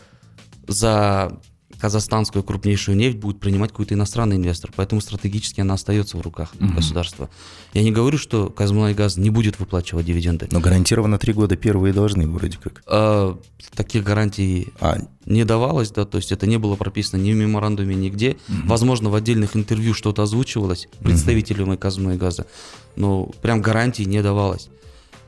за 0.67 1.39
казахстанскую 1.79 2.43
крупнейшую 2.43 2.97
нефть 2.97 3.17
будет 3.17 3.39
принимать 3.39 3.71
какой-то 3.71 3.93
иностранный 3.93 4.37
инвестор, 4.37 4.71
поэтому 4.75 5.01
стратегически 5.01 5.61
она 5.61 5.75
остается 5.75 6.17
в 6.17 6.21
руках 6.21 6.51
государства. 6.59 7.29
Я 7.73 7.83
не 7.83 7.91
говорю, 7.91 8.17
что 8.17 8.49
Казмунайгаз 8.49 9.17
не 9.17 9.29
будет 9.29 9.59
выплачивать 9.59 10.05
дивиденды. 10.05 10.47
Но 10.51 10.59
гарантированно 10.59 11.17
три 11.17 11.33
года 11.33 11.55
первые 11.55 11.93
должны 11.93 12.27
вроде 12.27 12.57
как. 12.57 12.83
А, 12.87 13.37
таких 13.75 14.03
гарантий 14.03 14.69
А, 14.79 14.97
не 15.25 15.45
давалось, 15.45 15.91
да, 15.91 16.05
то 16.05 16.17
есть 16.17 16.31
это 16.31 16.47
не 16.47 16.57
было 16.57 16.75
прописано 16.75 17.21
ни 17.21 17.31
в 17.31 17.35
меморандуме, 17.35 17.95
нигде. 17.95 18.37
Возможно, 18.47 19.09
в 19.09 19.15
отдельных 19.15 19.55
интервью 19.55 19.93
что-то 19.93 20.23
озвучивалось 20.23 20.87
представителями 20.99 21.75
Казмунайгаза, 21.75 22.47
но 22.95 23.25
прям 23.41 23.61
гарантий 23.61 24.05
не 24.05 24.21
давалось. 24.21 24.69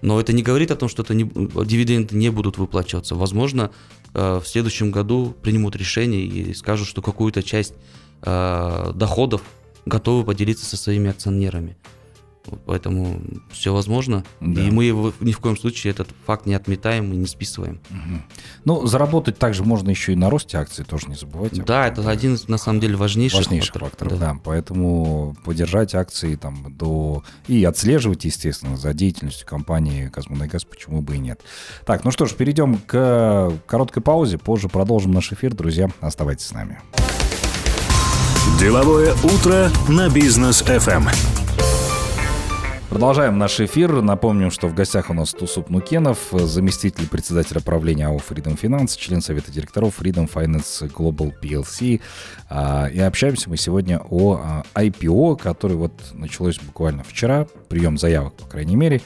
Но 0.02 0.20
это 0.20 0.34
не 0.34 0.44
говорит 0.44 0.72
о 0.72 0.76
том, 0.76 0.90
что 0.90 1.04
это 1.04 1.14
не, 1.14 1.24
дивиденды 1.24 2.16
не 2.16 2.30
будут 2.30 2.58
выплачиваться. 2.58 3.16
Возможно, 3.16 3.72
э, 4.14 4.40
в 4.44 4.48
следующем 4.48 4.92
году 4.92 5.36
примут 5.42 5.76
решение 5.76 6.26
и 6.26 6.54
скажут, 6.54 6.88
что 6.88 7.02
какую-то 7.02 7.44
часть 7.44 7.74
э, 8.22 8.92
доходов 8.96 9.42
готовы 9.86 10.24
поделиться 10.24 10.66
со 10.66 10.78
своими 10.78 11.10
акционерами. 11.10 11.78
Поэтому 12.66 13.22
все 13.52 13.74
возможно. 13.74 14.24
Да. 14.40 14.62
И 14.62 14.72
мы 14.72 14.86
его 14.86 15.14
ни 15.20 15.32
в 15.32 15.40
коем 15.40 15.58
случае 15.58 15.92
этот 15.92 16.10
факт 16.26 16.46
не 16.46 16.54
отметаем 16.54 17.12
и 17.14 17.18
не 17.18 17.28
списываем. 17.28 17.80
Ну, 18.66 18.86
заработать 18.88 19.38
также 19.38 19.64
можно 19.64 19.90
еще 19.90 20.14
и 20.14 20.16
на 20.16 20.30
росте 20.30 20.58
акций, 20.58 20.86
тоже 20.86 21.08
не 21.08 21.16
забывайте. 21.16 21.64
Да, 21.64 21.88
этом. 21.88 22.04
это 22.04 22.12
один 22.12 22.36
из, 22.36 22.48
на 22.48 22.58
самом 22.58 22.80
деле, 22.80 22.96
важнейших, 22.96 23.40
важнейших 23.40 23.74
факторов. 23.74 23.92
факторов, 23.92 24.20
да. 24.20 24.38
Поэтому 24.44 25.36
поддержать 25.44 25.96
акции 25.96 26.36
там 26.36 26.76
до... 26.76 27.24
И 27.48 27.64
отслеживать, 27.64 28.26
естественно, 28.26 28.78
за 28.78 28.94
деятельностью 28.94 29.48
компании 29.48 30.08
«Казмунайгаз», 30.08 30.66
почему 30.66 31.02
бы 31.02 31.16
и 31.16 31.20
нет. 31.20 31.42
Так, 31.86 32.04
ну 32.04 32.12
что 32.12 32.26
ж, 32.26 32.34
перейдем 32.34 32.78
к 32.78 33.54
короткой 33.66 34.04
паузе. 34.04 34.38
Позже 34.38 34.70
продолжим 34.70 35.12
наш 35.12 35.32
эфир. 35.32 35.54
Друзья, 35.54 35.90
оставайтесь 36.02 36.46
с 36.46 36.54
нами. 36.54 36.80
Деловое 38.60 39.14
утро 39.24 39.70
на 39.88 40.10
бизнес 40.10 40.64
FM. 40.64 41.39
Продолжаем 42.90 43.38
наш 43.38 43.60
эфир. 43.60 44.02
Напомним, 44.02 44.50
что 44.50 44.68
в 44.68 44.74
гостях 44.74 45.12
у 45.12 45.14
нас 45.14 45.32
Тусуп 45.32 45.70
Нукенов, 45.70 46.30
заместитель 46.32 47.08
председателя 47.08 47.62
правления 47.62 48.08
АО 48.08 48.18
Freedom 48.18 48.60
Finance, 48.60 48.98
член 48.98 49.22
совета 49.22 49.52
директоров 49.52 50.02
Freedom 50.02 50.28
Finance 50.28 50.92
Global 50.92 51.32
PLC. 51.40 52.02
А, 52.50 52.88
И 52.88 53.00
общаемся 53.00 53.48
мы 53.48 53.58
сегодня 53.58 54.02
о 54.10 54.42
а, 54.44 54.64
IPO, 54.74 55.38
который 55.38 55.78
вот 55.78 55.94
началось 56.14 56.58
буквально 56.58 57.04
вчера, 57.04 57.46
прием 57.70 58.00
заявок, 58.00 58.34
по 58.34 58.48
крайней 58.48 58.76
мере. 58.76 59.02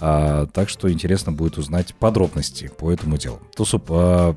А, 0.00 0.46
Так 0.46 0.70
что 0.70 0.90
интересно 0.90 1.30
будет 1.30 1.58
узнать 1.58 1.94
подробности 1.94 2.70
по 2.78 2.90
этому 2.90 3.18
делу. 3.18 3.42
Тусуп, 3.54 3.88
а, 3.90 4.36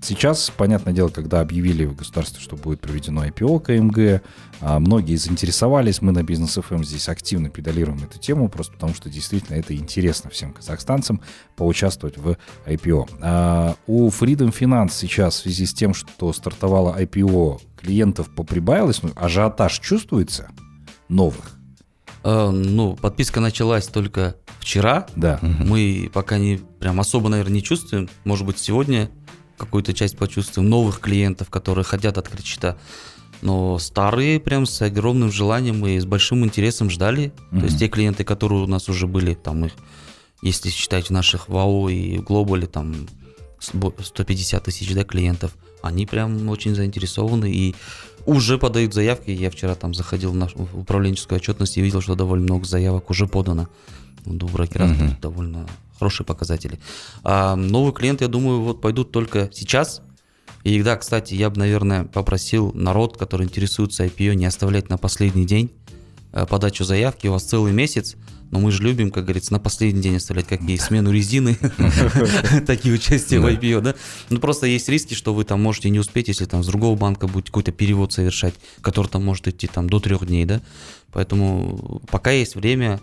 Сейчас, 0.00 0.50
понятное 0.56 0.92
дело, 0.92 1.08
когда 1.08 1.40
объявили 1.40 1.84
в 1.84 1.96
государстве, 1.96 2.40
что 2.40 2.56
будет 2.56 2.80
проведено 2.80 3.26
IPO 3.26 3.60
КМГ, 3.60 4.22
а, 4.60 4.78
многие 4.78 5.16
заинтересовались. 5.16 6.00
Мы 6.00 6.12
на 6.12 6.22
Бизнес 6.22 6.54
ФМ 6.54 6.84
здесь 6.84 7.08
активно 7.08 7.50
педалируем 7.50 8.02
эту 8.04 8.18
тему, 8.18 8.48
просто 8.48 8.74
потому 8.74 8.94
что 8.94 9.10
действительно 9.10 9.56
это 9.56 9.74
интересно 9.74 10.30
всем 10.30 10.52
казахстанцам 10.52 11.20
поучаствовать 11.56 12.16
в 12.16 12.36
IPO. 12.66 13.08
А 13.20 13.74
у 13.86 14.08
Freedom 14.08 14.56
Finance 14.56 14.92
сейчас 14.92 15.34
в 15.34 15.42
связи 15.42 15.66
с 15.66 15.74
тем, 15.74 15.94
что 15.94 16.32
стартовало 16.32 16.96
IPO, 17.00 17.60
клиентов 17.76 18.30
поприбавилось, 18.30 19.02
ну, 19.02 19.10
ажиотаж 19.16 19.78
чувствуется 19.80 20.50
новых? 21.08 21.58
Э, 22.24 22.50
ну, 22.50 22.96
подписка 22.96 23.40
началась 23.40 23.86
только 23.86 24.36
вчера. 24.60 25.06
Да. 25.16 25.38
Мы 25.42 26.10
пока 26.12 26.38
не 26.38 26.60
прям 26.78 27.00
особо, 27.00 27.28
наверное, 27.28 27.54
не 27.54 27.62
чувствуем. 27.62 28.08
Может 28.24 28.46
быть, 28.46 28.58
сегодня 28.58 29.10
какую-то 29.58 29.92
часть 29.92 30.16
почувствуем 30.16 30.70
новых 30.70 31.00
клиентов, 31.00 31.50
которые 31.50 31.84
хотят 31.84 32.16
открыть 32.16 32.46
счета. 32.46 32.76
Но 33.42 33.78
старые 33.78 34.40
прям 34.40 34.66
с 34.66 34.80
огромным 34.82 35.30
желанием 35.30 35.86
и 35.86 35.98
с 35.98 36.04
большим 36.06 36.44
интересом 36.44 36.90
ждали. 36.90 37.32
То 37.50 37.66
есть 37.66 37.78
те 37.78 37.88
клиенты, 37.88 38.24
которые 38.24 38.62
у 38.64 38.66
нас 38.66 38.88
уже 38.88 39.06
были, 39.06 39.34
там 39.34 39.64
их, 39.66 39.72
если 40.42 40.70
считать 40.70 41.06
в 41.08 41.10
наших 41.10 41.48
ВАО 41.48 41.88
и 41.88 42.18
в 42.18 42.24
Глобале, 42.24 42.66
там 42.66 43.06
с- 43.60 43.70
бо- 43.74 43.94
150 44.02 44.64
тысяч 44.64 44.92
да, 44.94 45.04
клиентов, 45.04 45.52
они 45.82 46.06
прям 46.06 46.48
очень 46.48 46.74
заинтересованы 46.74 47.52
и 47.52 47.74
уже 48.26 48.58
подают 48.58 48.92
заявки. 48.94 49.30
Я 49.30 49.50
вчера 49.50 49.74
там 49.76 49.94
заходил 49.94 50.32
в 50.32 50.36
нашу 50.36 50.68
управленческую 50.72 51.36
отчетность 51.36 51.76
и 51.76 51.80
видел, 51.80 52.00
что 52.00 52.16
довольно 52.16 52.44
много 52.44 52.64
заявок 52.66 53.08
уже 53.10 53.26
подано. 53.28 53.68
Вот 54.24 54.42
У 54.42 54.48
брокера 54.48 54.86
довольно 55.22 55.66
хорошие 55.98 56.26
показатели. 56.26 56.78
А 57.24 57.56
новые 57.56 57.92
клиенты, 57.92 58.24
я 58.24 58.28
думаю, 58.28 58.60
вот 58.60 58.80
пойдут 58.80 59.12
только 59.12 59.50
сейчас. 59.52 60.02
И 60.64 60.82
да, 60.82 60.96
кстати, 60.96 61.34
я 61.34 61.50
бы, 61.50 61.58
наверное, 61.58 62.04
попросил 62.04 62.72
народ, 62.74 63.16
который 63.16 63.46
интересуется 63.46 64.04
IPO, 64.04 64.34
не 64.34 64.46
оставлять 64.46 64.88
на 64.88 64.98
последний 64.98 65.46
день 65.46 65.70
э, 66.32 66.46
подачу 66.46 66.84
заявки. 66.84 67.26
У 67.26 67.32
вас 67.32 67.44
целый 67.44 67.72
месяц, 67.72 68.16
но 68.50 68.60
мы 68.60 68.70
же 68.70 68.82
любим, 68.82 69.10
как 69.10 69.24
говорится, 69.24 69.52
на 69.52 69.60
последний 69.60 70.00
день 70.00 70.16
оставлять 70.16 70.46
как 70.46 70.62
и 70.62 70.76
смену 70.78 71.12
резины, 71.12 71.56
такие 72.66 72.94
участия 72.94 73.40
в 73.40 73.46
IPO, 73.46 73.80
да? 73.80 73.94
Ну, 74.30 74.38
просто 74.40 74.66
есть 74.66 74.88
риски, 74.88 75.14
что 75.14 75.34
вы 75.34 75.44
там 75.44 75.62
можете 75.62 75.90
не 75.90 75.98
успеть, 75.98 76.28
если 76.28 76.46
там 76.46 76.62
с 76.62 76.66
другого 76.66 76.96
банка 76.96 77.28
будете 77.28 77.48
какой-то 77.48 77.72
перевод 77.72 78.12
совершать, 78.12 78.54
который 78.80 79.08
там 79.08 79.24
может 79.24 79.48
идти 79.48 79.66
там 79.66 79.88
до 79.88 80.00
трех 80.00 80.26
дней, 80.26 80.44
да? 80.44 80.62
Поэтому 81.12 82.02
пока 82.10 82.30
есть 82.30 82.54
время, 82.54 83.00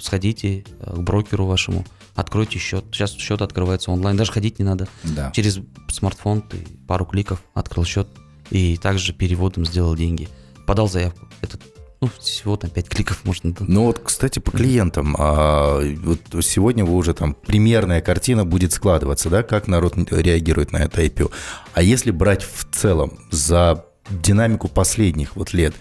сходите 0.00 0.64
э, 0.80 0.94
к 0.94 0.98
брокеру 0.98 1.46
вашему, 1.46 1.84
откройте 2.14 2.58
счет. 2.58 2.84
Сейчас 2.92 3.12
счет 3.12 3.42
открывается 3.42 3.90
онлайн, 3.90 4.16
даже 4.16 4.32
ходить 4.32 4.58
не 4.58 4.64
надо. 4.64 4.88
Да. 5.04 5.30
Через 5.32 5.60
смартфон 5.88 6.42
ты 6.42 6.66
пару 6.86 7.04
кликов 7.04 7.42
открыл 7.54 7.84
счет 7.84 8.08
и 8.50 8.76
также 8.76 9.12
переводом 9.12 9.64
сделал 9.64 9.94
деньги. 9.94 10.28
Подал 10.66 10.88
заявку. 10.88 11.28
Это 11.40 11.58
ну, 12.00 12.10
всего 12.20 12.56
там 12.56 12.70
5 12.70 12.88
кликов 12.88 13.24
можно. 13.24 13.54
Ну 13.60 13.84
вот, 13.84 14.00
кстати, 14.00 14.38
по 14.38 14.50
клиентам. 14.50 15.16
А, 15.18 15.80
вот 16.02 16.20
сегодня 16.44 16.84
вы 16.84 16.94
уже 16.94 17.14
там 17.14 17.34
примерная 17.34 18.00
картина 18.00 18.44
будет 18.44 18.72
складываться, 18.72 19.30
да, 19.30 19.42
как 19.42 19.66
народ 19.66 19.94
реагирует 20.10 20.72
на 20.72 20.78
это 20.78 21.02
IPO. 21.02 21.30
А 21.74 21.82
если 21.82 22.10
брать 22.10 22.42
в 22.42 22.66
целом 22.70 23.18
за 23.30 23.86
динамику 24.10 24.68
последних 24.68 25.36
вот 25.36 25.52
лет, 25.52 25.74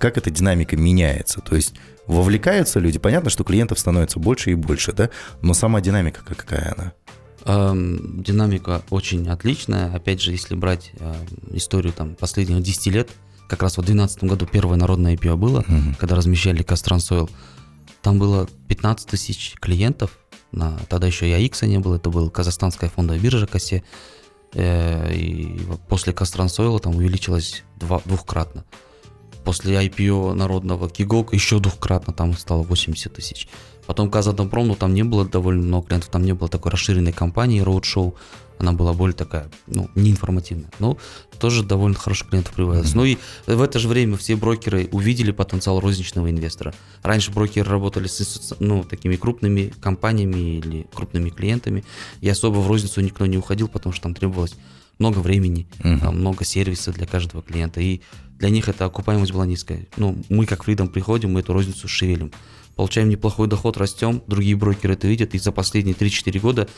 как 0.00 0.18
эта 0.18 0.30
динамика 0.30 0.76
меняется? 0.76 1.40
То 1.40 1.56
есть 1.56 1.74
вовлекаются 2.06 2.80
люди? 2.80 2.98
Понятно, 2.98 3.30
что 3.30 3.44
клиентов 3.44 3.78
становится 3.78 4.18
больше 4.18 4.50
и 4.50 4.54
больше, 4.54 4.92
да? 4.92 5.10
Но 5.42 5.54
сама 5.54 5.80
динамика 5.80 6.22
какая 6.24 6.74
она? 6.76 6.92
Динамика 7.44 8.82
очень 8.90 9.28
отличная. 9.28 9.94
Опять 9.94 10.20
же, 10.20 10.32
если 10.32 10.54
брать 10.54 10.92
историю 11.52 11.92
там 11.92 12.14
последних 12.14 12.62
10 12.62 12.86
лет, 12.88 13.10
как 13.48 13.62
раз 13.62 13.72
в 13.72 13.82
2012 13.82 14.24
году 14.24 14.46
первое 14.46 14.76
народное 14.76 15.16
IPO 15.16 15.36
было, 15.36 15.60
угу. 15.60 15.94
когда 15.98 16.14
размещали 16.14 16.62
Кастрансойл. 16.62 17.28
Там 18.02 18.18
было 18.18 18.46
15 18.68 19.08
тысяч 19.08 19.54
клиентов. 19.58 20.18
На, 20.52 20.78
тогда 20.88 21.06
еще 21.06 21.28
и 21.28 21.32
АИКСа 21.32 21.66
не 21.66 21.78
было, 21.78 21.96
это 21.96 22.10
была 22.10 22.30
казахстанская 22.30 22.90
фондовая 22.90 23.20
биржа 23.20 23.46
КАСЕ. 23.46 23.82
Э, 24.54 25.12
и 25.14 25.60
после 25.88 26.12
Кастрансойла 26.12 26.78
там 26.78 26.96
увеличилось 26.96 27.64
два, 27.76 28.00
двухкратно. 28.04 28.64
После 29.44 29.76
IPO 29.86 30.34
народного 30.34 30.88
Кигок 30.88 31.32
еще 31.32 31.58
двухкратно 31.58 32.12
там 32.12 32.36
стало 32.36 32.62
80 32.62 33.12
тысяч. 33.12 33.48
Потом 33.86 34.10
Казатомпром, 34.10 34.68
ну 34.68 34.74
там 34.74 34.92
не 34.92 35.02
было 35.02 35.24
довольно 35.24 35.62
много 35.62 35.86
клиентов, 35.86 36.10
там 36.10 36.22
не 36.22 36.34
было 36.34 36.50
такой 36.50 36.70
расширенной 36.70 37.12
компании, 37.12 37.60
роуд-шоу. 37.60 38.14
Она 38.58 38.72
была 38.72 38.92
более 38.92 39.14
такая, 39.14 39.48
ну, 39.66 39.88
неинформативная. 39.94 40.70
Но 40.78 40.98
тоже 41.38 41.62
довольно 41.62 41.96
хороших 41.96 42.28
клиентов 42.28 42.54
прибавилось. 42.54 42.90
Mm-hmm. 42.90 42.96
Ну 42.96 43.04
и 43.04 43.18
в 43.46 43.62
это 43.62 43.78
же 43.78 43.88
время 43.88 44.16
все 44.16 44.36
брокеры 44.36 44.88
увидели 44.92 45.30
потенциал 45.30 45.80
розничного 45.80 46.30
инвестора. 46.30 46.74
Раньше 47.02 47.30
брокеры 47.30 47.70
работали 47.70 48.08
с 48.08 48.54
ну, 48.58 48.84
такими 48.84 49.16
крупными 49.16 49.72
компаниями 49.80 50.58
или 50.58 50.86
крупными 50.92 51.30
клиентами, 51.30 51.84
и 52.20 52.28
особо 52.28 52.58
в 52.58 52.68
розницу 52.68 53.00
никто 53.00 53.24
не 53.26 53.38
уходил, 53.38 53.68
потому 53.68 53.94
что 53.94 54.02
там 54.02 54.14
требовалось 54.14 54.56
много 54.98 55.18
времени, 55.18 55.66
uh-huh. 55.80 56.10
много 56.10 56.44
сервиса 56.44 56.92
для 56.92 57.06
каждого 57.06 57.42
клиента. 57.42 57.80
И 57.80 58.00
для 58.38 58.50
них 58.50 58.68
эта 58.68 58.84
окупаемость 58.84 59.32
была 59.32 59.46
низкая. 59.46 59.86
Ну, 59.96 60.16
мы 60.28 60.46
как 60.46 60.66
Freedom 60.66 60.88
приходим, 60.88 61.32
мы 61.32 61.40
эту 61.40 61.52
розницу 61.52 61.88
шевелим. 61.88 62.32
Получаем 62.76 63.08
неплохой 63.08 63.48
доход, 63.48 63.76
растем, 63.76 64.22
другие 64.28 64.54
брокеры 64.54 64.94
это 64.94 65.08
видят, 65.08 65.34
и 65.34 65.38
за 65.38 65.50
последние 65.50 65.96
3-4 65.96 66.38
года 66.38 66.68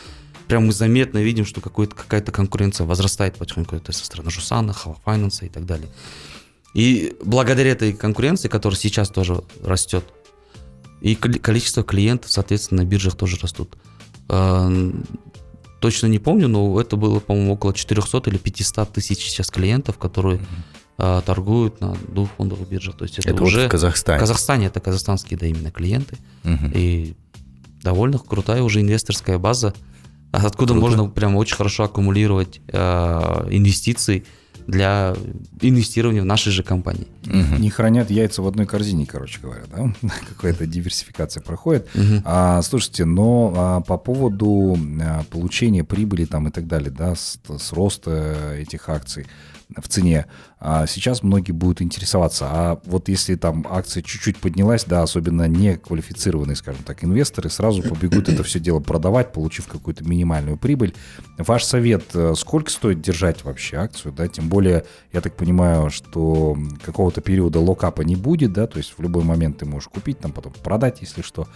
прям 0.48 0.66
мы 0.66 0.72
заметно 0.72 1.18
видим, 1.18 1.44
что 1.44 1.60
какая-то 1.60 2.32
конкуренция 2.32 2.86
возрастает 2.86 3.36
потихоньку 3.36 3.76
это 3.76 3.92
со 3.92 4.06
стороны 4.06 4.30
Жусана, 4.30 4.72
Хава 4.72 4.96
Файнанса 5.04 5.44
и 5.44 5.50
так 5.50 5.66
далее. 5.66 5.88
И 6.72 7.14
благодаря 7.22 7.72
этой 7.72 7.92
конкуренции, 7.92 8.48
которая 8.48 8.78
сейчас 8.78 9.10
тоже 9.10 9.42
растет, 9.62 10.04
и 11.02 11.14
количество 11.14 11.82
клиентов, 11.82 12.30
соответственно, 12.30 12.82
на 12.82 12.86
биржах 12.86 13.16
тоже 13.16 13.36
растут. 13.36 13.76
Точно 15.80 16.06
не 16.06 16.18
помню, 16.18 16.48
но 16.48 16.80
это 16.80 16.96
было, 16.96 17.20
по-моему, 17.20 17.54
около 17.54 17.72
400 17.72 18.30
или 18.30 18.36
500 18.36 18.92
тысяч 18.92 19.18
сейчас 19.18 19.50
клиентов, 19.50 19.98
которые 19.98 20.40
mm-hmm. 20.98 21.22
торгуют 21.24 21.80
на 21.80 21.94
двух 22.08 22.28
фондовых 22.36 22.68
биржах. 22.68 22.96
То 22.96 23.04
есть 23.04 23.18
это, 23.18 23.30
это 23.30 23.42
уже 23.42 23.66
в 23.66 23.70
Казахстане. 23.70 24.18
В 24.18 24.20
Казахстане 24.20 24.66
это 24.66 24.80
казахстанские, 24.80 25.38
да, 25.38 25.46
именно 25.46 25.70
клиенты. 25.70 26.18
Mm-hmm. 26.44 26.72
И 26.74 27.16
довольно 27.82 28.18
крутая 28.18 28.62
уже 28.62 28.80
инвесторская 28.82 29.38
база. 29.38 29.74
А 30.32 30.46
откуда 30.46 30.74
Круто. 30.74 30.86
можно 30.86 31.08
прям 31.08 31.34
очень 31.36 31.56
хорошо 31.56 31.84
аккумулировать 31.84 32.60
э, 32.68 32.78
инвестиции 33.50 34.24
для 34.66 35.14
инвестирования 35.60 36.22
в 36.22 36.26
нашей 36.26 36.52
же 36.52 36.62
компании. 36.62 37.06
Угу. 37.26 37.58
Не 37.58 37.70
хранят 37.70 38.10
яйца 38.10 38.42
в 38.42 38.46
одной 38.46 38.66
корзине, 38.66 39.06
короче 39.06 39.40
говоря, 39.40 39.62
да? 39.70 39.92
Какая-то 40.28 40.66
диверсификация 40.66 41.42
проходит. 41.42 41.88
Угу. 41.94 42.22
А, 42.24 42.62
слушайте, 42.62 43.04
но 43.04 43.52
а, 43.56 43.80
по 43.80 43.98
поводу 43.98 44.78
а, 45.02 45.24
получения 45.30 45.84
прибыли 45.84 46.24
там 46.24 46.48
и 46.48 46.50
так 46.50 46.66
далее, 46.66 46.90
да, 46.90 47.14
с, 47.14 47.38
с 47.58 47.72
роста 47.72 48.54
этих 48.58 48.88
акций, 48.88 49.26
в 49.76 49.88
цене. 49.88 50.26
А 50.58 50.86
сейчас 50.86 51.22
многие 51.22 51.52
будут 51.52 51.80
интересоваться, 51.80 52.46
а 52.50 52.80
вот 52.84 53.08
если 53.08 53.34
там 53.34 53.66
акция 53.70 54.02
чуть-чуть 54.02 54.36
поднялась, 54.36 54.84
да, 54.84 55.02
особенно 55.02 55.48
не 55.48 55.78
квалифицированные, 55.78 56.54
скажем 56.54 56.82
так, 56.82 57.02
инвесторы 57.02 57.48
сразу 57.48 57.82
побегут 57.82 58.28
это 58.28 58.42
все 58.42 58.60
дело 58.60 58.80
продавать, 58.80 59.32
получив 59.32 59.68
какую-то 59.68 60.04
минимальную 60.04 60.58
прибыль. 60.58 60.94
Ваш 61.38 61.64
совет, 61.64 62.04
э, 62.14 62.34
сколько 62.36 62.70
стоит 62.70 63.00
держать 63.00 63.42
вообще 63.42 63.78
акцию, 63.78 64.12
да, 64.12 64.28
тем 64.28 64.48
более, 64.48 64.84
я 65.12 65.22
так 65.22 65.34
понимаю, 65.34 65.88
что 65.88 66.58
какого-то 66.84 67.22
периода 67.22 67.58
локапа 67.58 68.02
не 68.02 68.16
будет, 68.16 68.52
да, 68.52 68.66
то 68.66 68.76
есть 68.76 68.94
в 68.98 69.02
любой 69.02 69.24
момент 69.24 69.58
ты 69.58 69.66
можешь 69.66 69.88
купить, 69.88 70.18
там 70.18 70.32
потом 70.32 70.52
продать, 70.52 70.98
если 71.00 71.22
что. 71.22 71.48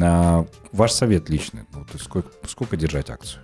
А, 0.00 0.46
ваш 0.72 0.92
совет 0.92 1.28
личный, 1.28 1.62
ну, 1.74 1.84
то 1.84 1.92
есть 1.94 2.04
сколько, 2.04 2.30
сколько 2.46 2.76
держать 2.78 3.10
акцию? 3.10 3.42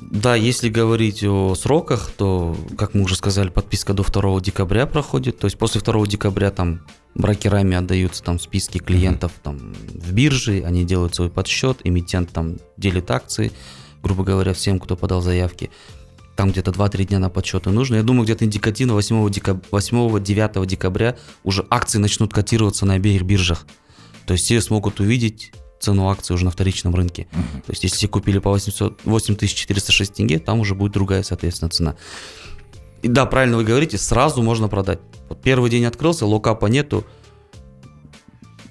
Да, 0.00 0.34
если 0.34 0.68
говорить 0.68 1.22
о 1.24 1.54
сроках, 1.54 2.10
то, 2.16 2.56
как 2.76 2.94
мы 2.94 3.02
уже 3.02 3.16
сказали, 3.16 3.48
подписка 3.48 3.94
до 3.94 4.02
2 4.02 4.40
декабря 4.40 4.86
проходит. 4.86 5.38
То 5.38 5.46
есть 5.46 5.58
после 5.58 5.80
2 5.80 6.06
декабря 6.06 6.50
там 6.50 6.86
брокерами 7.14 7.76
отдаются 7.76 8.22
там 8.22 8.38
списки 8.38 8.78
клиентов 8.78 9.32
там, 9.42 9.74
в 9.74 10.12
бирже, 10.12 10.62
они 10.66 10.84
делают 10.84 11.14
свой 11.14 11.30
подсчет, 11.30 11.80
эмитент 11.84 12.30
там 12.30 12.56
делит 12.76 13.10
акции, 13.10 13.52
грубо 14.02 14.24
говоря, 14.24 14.52
всем, 14.52 14.78
кто 14.80 14.96
подал 14.96 15.20
заявки. 15.20 15.70
Там 16.36 16.50
где-то 16.50 16.72
2-3 16.72 17.04
дня 17.04 17.18
на 17.20 17.30
подсчеты 17.30 17.70
нужно. 17.70 17.96
Я 17.96 18.02
думаю, 18.02 18.24
где-то 18.24 18.44
индикативно 18.44 18.92
8-9 18.92 20.66
декабря 20.66 21.16
уже 21.44 21.64
акции 21.70 21.98
начнут 21.98 22.34
котироваться 22.34 22.86
на 22.86 22.94
обеих 22.94 23.22
биржах. 23.22 23.66
То 24.26 24.32
есть 24.32 24.44
все 24.44 24.60
смогут 24.60 25.00
увидеть 25.00 25.52
цену 25.84 26.08
акции 26.08 26.34
уже 26.34 26.44
на 26.44 26.50
вторичном 26.50 26.94
рынке. 26.94 27.26
То 27.66 27.70
есть, 27.70 27.84
если 27.84 28.06
купили 28.06 28.38
по 28.38 28.50
800, 28.50 29.00
8406 29.04 30.14
тенге, 30.14 30.38
там 30.38 30.60
уже 30.60 30.74
будет 30.74 30.92
другая, 30.92 31.22
соответственно, 31.22 31.70
цена. 31.70 31.96
И 33.02 33.08
да, 33.08 33.26
правильно 33.26 33.56
вы 33.58 33.64
говорите, 33.64 33.98
сразу 33.98 34.42
можно 34.42 34.68
продать. 34.68 34.98
Вот 35.28 35.42
первый 35.42 35.70
день 35.70 35.84
открылся, 35.84 36.26
локапа 36.26 36.66
нету, 36.66 37.04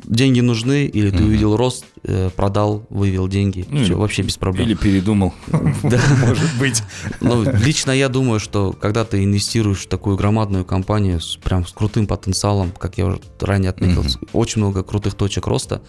деньги 0.06 0.42
нужны, 0.42 0.86
или 0.86 1.10
ты 1.10 1.24
увидел 1.24 1.56
рост, 1.56 1.86
э, 2.04 2.30
продал, 2.36 2.86
вывел 2.90 3.28
деньги, 3.28 3.66
ну, 3.70 3.84
все, 3.84 3.96
вообще 3.96 4.22
без 4.22 4.38
проблем. 4.38 4.68
Или 4.68 4.76
передумал, 4.76 5.34
да. 5.84 6.02
может 6.28 6.60
быть. 6.60 6.84
Ну, 7.22 7.44
лично 7.44 7.92
я 7.92 8.10
думаю, 8.10 8.40
что 8.40 8.74
когда 8.74 9.06
ты 9.06 9.24
инвестируешь 9.24 9.86
в 9.86 9.88
такую 9.88 10.18
громадную 10.18 10.66
компанию 10.66 11.22
с 11.22 11.38
прям 11.38 11.66
с 11.66 11.72
крутым 11.72 12.08
потенциалом, 12.08 12.72
как 12.72 12.98
я 12.98 13.06
уже 13.06 13.20
ранее 13.40 13.70
отметил, 13.70 14.04
очень 14.34 14.62
много 14.62 14.84
крутых 14.84 15.16
точек 15.16 15.48
роста, 15.48 15.82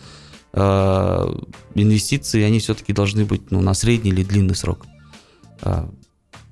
инвестиции, 0.55 2.43
они 2.43 2.61
все-таки 2.61 2.93
должны 2.93 3.25
быть 3.25 3.51
ну, 3.51 3.61
на 3.61 3.75
средний 3.75 4.11
или 4.11 4.23
длинный 4.23 4.55
срок. 4.55 4.87
Э, 5.63 5.89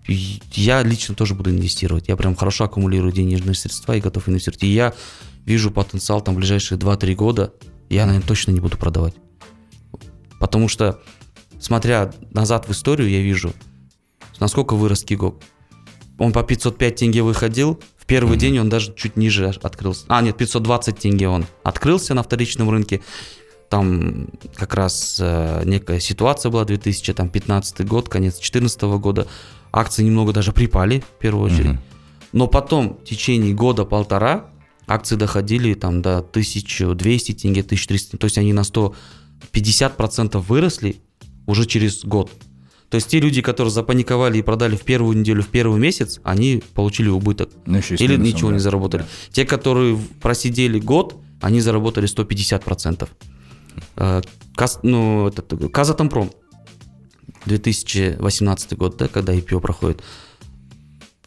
я 0.07 0.83
лично 0.83 1.15
тоже 1.15 1.35
буду 1.35 1.51
инвестировать. 1.51 2.09
Я 2.09 2.17
прям 2.17 2.35
хорошо 2.35 2.65
аккумулирую 2.65 3.13
денежные 3.13 3.55
средства 3.55 3.97
и 3.97 4.01
готов 4.01 4.29
инвестировать. 4.29 4.65
И 4.65 4.67
я 4.67 4.95
вижу 5.45 5.71
потенциал 5.71 6.21
там 6.21 6.35
в 6.35 6.39
ближайшие 6.39 6.79
2-3 6.79 7.15
года. 7.15 7.53
Я, 7.89 8.07
наверное, 8.07 8.27
точно 8.27 8.51
не 8.51 8.61
буду 8.61 8.77
продавать. 8.77 9.15
Потому 10.41 10.67
что, 10.67 11.01
смотря 11.61 12.13
назад 12.33 12.67
в 12.67 12.73
историю, 12.73 13.09
я 13.09 13.21
вижу, 13.21 13.53
насколько 14.41 14.75
вырос 14.75 15.05
Кигок. 15.05 15.37
Он 16.19 16.33
по 16.33 16.43
505 16.43 16.97
тенге 16.97 17.23
выходил, 17.23 17.81
в 17.97 18.07
первый 18.07 18.37
mm-hmm. 18.37 18.41
день 18.41 18.59
он 18.59 18.69
даже 18.69 18.93
чуть 18.95 19.17
ниже 19.17 19.47
открылся. 19.63 20.05
А, 20.09 20.21
нет, 20.23 20.37
520 20.37 20.99
тенге 20.99 21.29
он 21.29 21.47
открылся 21.63 22.15
на 22.15 22.25
вторичном 22.25 22.69
рынке. 22.69 23.01
Там 23.73 24.29
как 24.55 24.75
раз 24.75 25.17
э, 25.19 25.63
некая 25.65 25.99
ситуация 25.99 26.51
была, 26.51 26.67
2015 26.67 27.87
год, 27.87 28.11
конец 28.11 28.35
2014 28.35 28.83
года. 28.83 29.27
Акции 29.73 30.03
немного 30.03 30.35
даже 30.35 30.53
припали, 30.53 31.03
в 31.17 31.19
первую 31.19 31.47
очередь. 31.47 31.71
Угу. 31.71 31.79
Но 32.33 32.49
потом, 32.49 32.99
в 33.03 33.05
течение 33.09 33.55
года-полтора, 33.55 34.51
акции 34.87 35.17
доходили 35.17 35.73
там 35.73 36.03
до 36.03 36.19
1200 36.19 37.33
тенге, 37.33 37.63
1300. 37.63 38.19
То 38.19 38.27
есть 38.27 38.37
они 38.37 38.53
на 38.53 38.61
150% 38.61 40.39
выросли 40.41 40.97
уже 41.47 41.65
через 41.65 42.05
год. 42.05 42.31
То 42.91 42.97
есть 42.97 43.09
те 43.09 43.21
люди, 43.21 43.41
которые 43.41 43.73
запаниковали 43.73 44.37
и 44.37 44.43
продали 44.43 44.77
в 44.77 44.83
первую 44.83 45.17
неделю, 45.17 45.43
в 45.43 45.49
первый 45.49 45.81
месяц, 45.81 46.21
они 46.25 46.63
получили 46.75 47.09
убыток. 47.09 47.49
Ну, 47.65 47.79
Или 47.79 48.17
ничего 48.17 48.51
да. 48.51 48.57
не 48.57 48.61
заработали. 48.61 49.01
Да. 49.01 49.09
Те, 49.31 49.47
которые 49.47 49.99
просидели 50.21 50.79
год, 50.79 51.17
они 51.41 51.63
заработали 51.63 52.07
150%. 52.07 53.09
Э, 53.97 54.23
Каз, 54.55 54.81
ну, 54.83 55.29
этот, 55.29 55.73
Казатомпром, 55.73 56.31
2018 57.47 58.77
год, 58.77 58.97
да, 58.97 59.09
когда 59.09 59.35
IPO 59.35 59.61
проходит, 59.61 60.03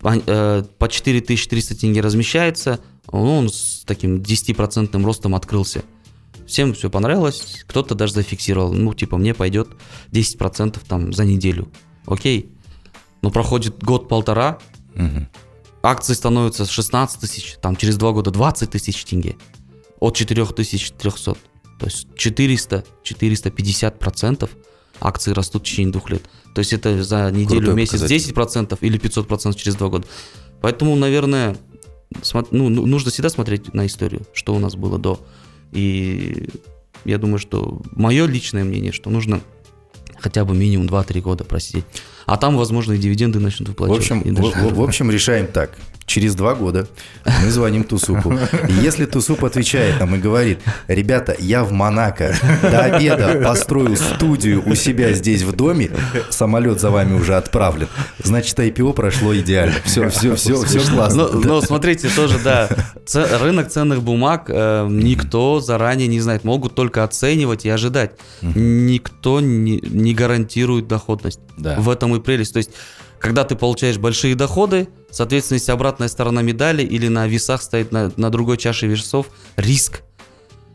э, 0.03 0.63
по 0.77 0.87
4300 0.87 1.75
тенге 1.75 2.01
размещается, 2.01 2.79
он 3.07 3.49
с 3.49 3.83
таким 3.85 4.21
10% 4.21 5.03
ростом 5.03 5.35
открылся. 5.35 5.83
Всем 6.45 6.73
все 6.73 6.89
понравилось, 6.89 7.63
кто-то 7.67 7.95
даже 7.95 8.13
зафиксировал, 8.13 8.73
ну, 8.73 8.93
типа, 8.93 9.17
мне 9.17 9.33
пойдет 9.33 9.69
10% 10.11 10.79
там 10.87 11.11
за 11.11 11.25
неделю. 11.25 11.71
Окей. 12.05 12.51
Но 13.21 13.31
проходит 13.31 13.83
год-полтора, 13.83 14.59
угу. 14.93 15.27
акции 15.81 16.13
становятся 16.13 16.65
16 16.65 17.19
тысяч, 17.19 17.55
там 17.59 17.75
через 17.75 17.97
два 17.97 18.11
года 18.11 18.29
20 18.29 18.69
тысяч 18.69 19.03
тенге. 19.03 19.35
От 19.99 20.15
4300. 20.15 21.35
То 21.79 21.85
есть 21.87 22.07
400-450 22.15 23.97
процентов 23.97 24.49
акции 25.01 25.31
растут 25.31 25.63
в 25.63 25.65
течение 25.65 25.91
двух 25.91 26.09
лет. 26.09 26.23
То 26.53 26.59
есть 26.59 26.71
это 26.73 27.03
за 27.03 27.29
неделю, 27.31 27.59
Крутой 27.59 27.75
месяц 27.75 27.91
показатель. 27.93 28.15
10 28.17 28.33
процентов 28.33 28.79
или 28.81 28.97
500 28.97 29.27
процентов 29.27 29.61
через 29.61 29.75
два 29.75 29.89
года. 29.89 30.07
Поэтому, 30.61 30.95
наверное, 30.95 31.57
ну, 32.51 32.69
ну, 32.69 32.85
нужно 32.85 33.11
всегда 33.11 33.29
смотреть 33.29 33.73
на 33.73 33.85
историю, 33.85 34.21
что 34.33 34.55
у 34.55 34.59
нас 34.59 34.75
было 34.75 34.97
до. 34.97 35.19
И 35.73 36.49
я 37.03 37.17
думаю, 37.17 37.39
что 37.39 37.81
мое 37.91 38.25
личное 38.25 38.63
мнение, 38.63 38.93
что 38.93 39.09
нужно 39.09 39.41
хотя 40.17 40.45
бы 40.45 40.55
минимум 40.55 40.87
2-3 40.87 41.21
года 41.21 41.43
просидеть. 41.43 41.83
А 42.25 42.37
там, 42.37 42.55
возможно, 42.57 42.93
и 42.93 42.97
дивиденды 42.97 43.39
начнут 43.39 43.67
В 43.67 43.71
выплачивать. 43.71 43.99
общем, 43.99 44.21
И 44.21 44.31
в, 44.31 44.39
в- 44.39 44.75
в 44.75 44.81
общем, 44.81 45.11
решаем 45.11 45.47
так. 45.47 45.77
Через 46.05 46.35
два 46.35 46.53
года 46.53 46.87
мы 47.25 47.49
звоним 47.49 47.83
Тусупу. 47.83 48.33
И 48.69 48.73
если 48.73 49.05
Тусуп 49.05 49.43
отвечает 49.43 49.99
нам 49.99 50.15
и 50.15 50.19
говорит, 50.19 50.59
ребята, 50.87 51.35
я 51.39 51.63
в 51.63 51.71
Монако 51.71 52.35
до 52.61 52.81
обеда 52.81 53.41
построил 53.43 53.95
студию 53.97 54.61
у 54.67 54.75
себя 54.75 55.13
здесь 55.13 55.41
в 55.41 55.55
доме, 55.55 55.89
самолет 56.29 56.79
за 56.79 56.91
вами 56.91 57.15
уже 57.15 57.35
отправлен, 57.35 57.87
значит, 58.19 58.57
IPO 58.59 58.93
прошло 58.93 59.35
идеально. 59.35 59.75
Все, 59.83 60.09
все, 60.09 60.35
все, 60.35 60.61
все 60.63 60.79
классно. 60.79 61.27
Но, 61.27 61.39
но 61.39 61.61
смотрите, 61.61 62.09
тоже, 62.15 62.39
да, 62.43 62.69
рынок 63.39 63.69
ценных 63.69 64.03
бумаг 64.03 64.45
э, 64.47 64.87
никто 64.89 65.59
заранее 65.59 66.07
не 66.07 66.19
знает. 66.19 66.43
Могут 66.43 66.75
только 66.75 67.03
оценивать 67.03 67.65
и 67.65 67.69
ожидать. 67.69 68.11
Никто 68.41 69.39
не, 69.39 69.79
не 69.81 70.13
гарантирует 70.13 70.87
доходность. 70.87 71.39
Да. 71.57 71.79
В 71.79 71.89
этом 71.89 72.15
и 72.15 72.19
прелесть. 72.19 72.53
То 72.53 72.57
есть, 72.57 72.71
когда 73.25 73.43
ты 73.43 73.55
получаешь 73.55 73.97
большие 73.97 74.35
доходы, 74.35 74.87
соответственно, 75.09 75.55
есть 75.55 75.69
обратная 75.69 76.07
сторона 76.09 76.41
медали 76.43 76.83
или 76.83 77.07
на 77.07 77.27
весах 77.27 77.61
стоит 77.63 77.91
на, 77.91 78.11
на 78.17 78.29
другой 78.29 78.57
чаше 78.57 78.85
весов 78.87 79.27
риск. 79.57 80.01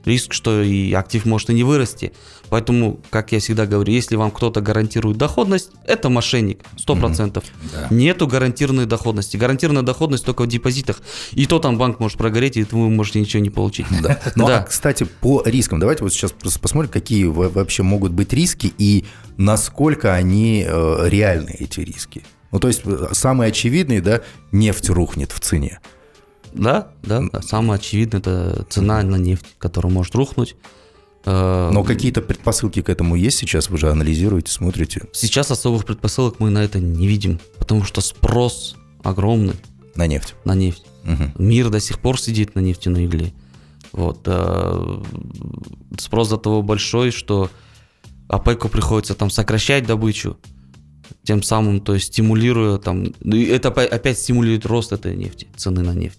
Риск, 0.05 0.33
что 0.33 0.63
и 0.63 0.93
актив 0.95 1.27
может 1.27 1.51
и 1.51 1.55
не 1.55 1.63
вырасти. 1.63 2.13
Поэтому, 2.49 3.01
как 3.11 3.33
я 3.33 3.39
всегда 3.39 3.67
говорю, 3.67 3.93
если 3.93 4.17
вам 4.17 4.31
кто-то 4.31 4.63
гарантирует 4.63 5.19
доходность, 5.19 5.71
это 5.85 6.09
мошенник, 6.09 6.63
100%. 6.85 7.45
Нету 7.91 8.27
гарантированной 8.27 8.87
доходности. 8.87 9.37
Гарантированная 9.37 9.83
доходность 9.83 10.25
только 10.25 10.43
в 10.43 10.47
депозитах. 10.49 11.03
И 11.33 11.45
то 11.45 11.59
там 11.59 11.77
банк 11.77 12.01
может 12.01 12.17
прогореть, 12.17 12.57
и 12.57 12.65
вы 12.71 12.89
можете 12.89 13.21
ничего 13.21 13.43
не 13.43 13.51
получить. 13.51 13.87
Ну, 14.37 14.47
Да. 14.47 14.61
а, 14.61 14.63
кстати, 14.65 15.05
по 15.05 15.43
рискам, 15.45 15.79
давайте 15.79 16.03
вот 16.03 16.13
сейчас 16.15 16.33
посмотрим, 16.33 16.91
какие 16.91 17.25
во- 17.25 17.51
вообще 17.51 17.83
могут 17.83 18.13
быть 18.13 18.33
риски 18.33 18.73
и 18.79 19.05
насколько 19.37 20.15
они 20.15 20.65
э, 20.67 21.09
реальны, 21.09 21.55
эти 21.59 21.81
риски. 21.81 22.25
Ну, 22.53 22.59
то 22.59 22.69
есть, 22.69 22.83
самый 23.13 23.49
очевидный, 23.49 24.01
да, 24.01 24.23
нефть 24.53 24.89
рухнет 24.91 25.33
в 25.33 25.41
цене. 25.41 25.81
Да, 26.53 26.89
да, 27.03 27.23
да. 27.33 27.43
Самое 27.43 27.79
очевидное 27.79 28.21
это 28.21 28.67
цена 28.69 29.03
на 29.03 29.17
нефть, 29.17 29.47
которая 29.59 29.93
может 29.93 30.15
рухнуть. 30.17 30.57
Э, 31.25 31.71
Но 31.73 31.85
какие-то 31.85 32.23
предпосылки 32.23 32.83
к 32.83 32.89
этому 32.89 33.15
есть 33.15 33.39
сейчас? 33.39 33.71
Вы 33.71 33.79
же 33.79 33.91
анализируете, 33.91 34.51
смотрите 34.51 35.03
Сейчас 35.13 35.51
особых 35.51 35.85
предпосылок 35.85 36.41
мы 36.41 36.51
на 36.51 36.65
это 36.65 36.81
не 36.81 37.07
видим, 37.07 37.39
потому 37.59 37.85
что 37.85 38.01
спрос 38.01 38.77
огромный 39.05 39.55
на 39.95 40.07
нефть. 40.07 40.35
на 40.45 40.55
нефть. 40.55 40.85
Мгм. 41.05 41.33
Мир 41.39 41.69
до 41.71 41.79
сих 41.81 41.99
пор 42.01 42.21
сидит 42.21 42.55
на 42.55 42.61
нефтяной 42.61 43.07
игле. 43.07 43.33
Вот. 43.93 44.23
э, 44.27 45.03
Спрос 45.99 46.29
до 46.31 46.37
того 46.37 46.63
большой, 46.63 47.11
что 47.11 47.51
ОПЕКу 48.29 48.69
приходится 48.69 49.15
там 49.15 49.31
сокращать 49.31 49.87
добычу, 49.87 50.37
тем 51.23 51.43
самым, 51.43 51.81
то 51.81 51.95
есть 51.95 52.09
стимулируя 52.09 52.79
там, 52.79 53.13
ну, 53.21 53.37
это 53.37 53.69
опя- 53.69 53.87
опять 53.87 54.19
стимулирует 54.19 54.67
рост 54.67 54.93
этой 54.93 55.17
нефти, 55.17 55.49
цены 55.57 55.83
на 55.83 55.95
нефть. 55.95 56.19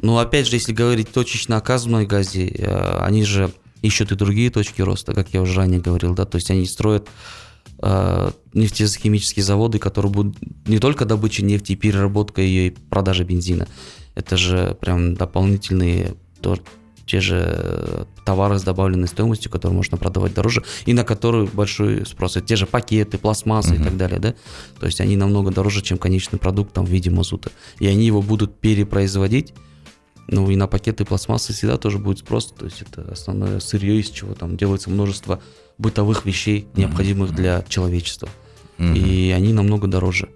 Но 0.00 0.18
опять 0.18 0.48
же, 0.48 0.56
если 0.56 0.72
говорить 0.72 1.10
точечно 1.12 1.56
о 1.56 1.60
газовой 1.60 2.06
газе, 2.06 2.48
э, 2.48 2.98
они 3.04 3.24
же 3.24 3.52
ищут 3.82 4.12
и 4.12 4.16
другие 4.16 4.50
точки 4.50 4.82
роста, 4.82 5.14
как 5.14 5.28
я 5.32 5.42
уже 5.42 5.54
ранее 5.54 5.80
говорил, 5.80 6.14
да, 6.14 6.24
то 6.24 6.36
есть 6.36 6.50
они 6.50 6.66
строят 6.66 7.08
э, 7.80 8.30
нефтехимические 8.52 9.44
заводы, 9.44 9.78
которые 9.78 10.12
будут 10.12 10.36
не 10.66 10.78
только 10.78 11.04
добыча 11.04 11.44
нефти 11.44 11.74
переработка 11.74 12.40
ее 12.40 12.68
и 12.68 12.70
продажа 12.70 13.24
бензина, 13.24 13.68
это 14.14 14.36
же 14.36 14.76
прям 14.80 15.14
дополнительные 15.14 16.14
те 17.12 17.20
же 17.20 17.44
э, 17.46 18.04
товары 18.24 18.58
с 18.58 18.62
добавленной 18.62 19.06
стоимостью, 19.06 19.50
которые 19.50 19.76
можно 19.76 19.98
продавать 19.98 20.32
дороже, 20.32 20.64
и 20.86 20.94
на 20.94 21.04
которые 21.04 21.46
большой 21.46 22.06
спрос. 22.06 22.38
Это 22.38 22.46
те 22.46 22.56
же 22.56 22.64
пакеты, 22.64 23.18
пластмассы 23.18 23.74
и 23.74 23.78
так 23.78 23.98
далее, 23.98 24.18
да? 24.18 24.34
То 24.80 24.86
есть 24.86 24.98
они 25.02 25.14
намного 25.18 25.50
дороже, 25.50 25.82
чем 25.82 25.98
конечный 25.98 26.38
продукт 26.38 26.72
там 26.72 26.86
в 26.86 26.88
виде 26.88 27.10
мазута. 27.10 27.50
И 27.80 27.86
они 27.86 28.06
его 28.06 28.22
будут 28.22 28.58
перепроизводить, 28.60 29.52
ну 30.26 30.50
и 30.50 30.56
на 30.56 30.66
пакеты 30.66 31.04
пластмассы 31.04 31.52
всегда 31.52 31.76
тоже 31.76 31.98
будет 31.98 32.20
спрос. 32.20 32.46
То 32.58 32.64
есть 32.64 32.80
это 32.80 33.12
основное 33.12 33.60
сырье, 33.60 34.00
из 34.00 34.08
чего 34.08 34.32
там 34.32 34.56
делается 34.56 34.88
множество 34.88 35.42
бытовых 35.76 36.24
вещей, 36.24 36.66
необходимых 36.76 37.34
для 37.34 37.62
человечества. 37.68 38.30
И 38.78 39.34
они 39.36 39.52
намного 39.52 39.86
дороже. 39.86 40.30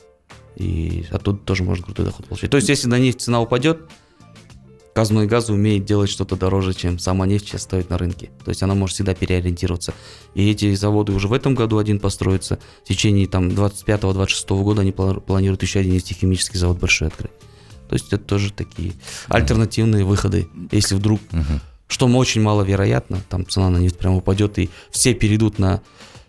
И 0.56 1.06
оттуда 1.10 1.38
тоже 1.38 1.62
можно 1.62 1.86
крутой 1.86 2.04
доход 2.04 2.26
получить. 2.26 2.50
То 2.50 2.58
есть 2.58 2.68
если 2.68 2.86
на 2.86 2.98
нефть 2.98 3.22
цена 3.22 3.40
упадет, 3.40 3.80
Казной 4.96 5.26
газ 5.26 5.50
умеет 5.50 5.84
делать 5.84 6.08
что-то 6.08 6.36
дороже, 6.36 6.72
чем 6.72 6.98
сама 6.98 7.26
нефть 7.26 7.48
сейчас 7.48 7.64
стоит 7.64 7.90
на 7.90 7.98
рынке. 7.98 8.30
То 8.42 8.48
есть 8.48 8.62
она 8.62 8.74
может 8.74 8.94
всегда 8.94 9.14
переориентироваться. 9.14 9.92
И 10.32 10.50
эти 10.50 10.74
заводы 10.74 11.12
уже 11.12 11.28
в 11.28 11.34
этом 11.34 11.54
году 11.54 11.76
один 11.76 12.00
построится. 12.00 12.58
В 12.82 12.88
течение 12.88 13.26
там 13.26 13.48
25-26 13.48 14.62
года 14.62 14.80
они 14.80 14.92
пла- 14.92 15.20
планируют 15.20 15.60
еще 15.60 15.80
один 15.80 15.92
нефтехимический 15.92 16.58
завод 16.58 16.78
большой 16.78 17.08
открыть. 17.08 17.30
То 17.90 17.92
есть 17.92 18.10
это 18.10 18.24
тоже 18.24 18.50
такие 18.54 18.94
альтернативные 19.28 20.02
выходы. 20.02 20.48
Если 20.72 20.94
вдруг, 20.94 21.20
что 21.88 22.06
очень 22.06 22.40
маловероятно, 22.40 23.20
там 23.28 23.46
цена 23.46 23.68
на 23.68 23.76
нефть 23.76 23.98
прям 23.98 24.14
упадет, 24.14 24.58
и 24.58 24.70
все 24.90 25.12
перейдут 25.12 25.58
на 25.58 25.82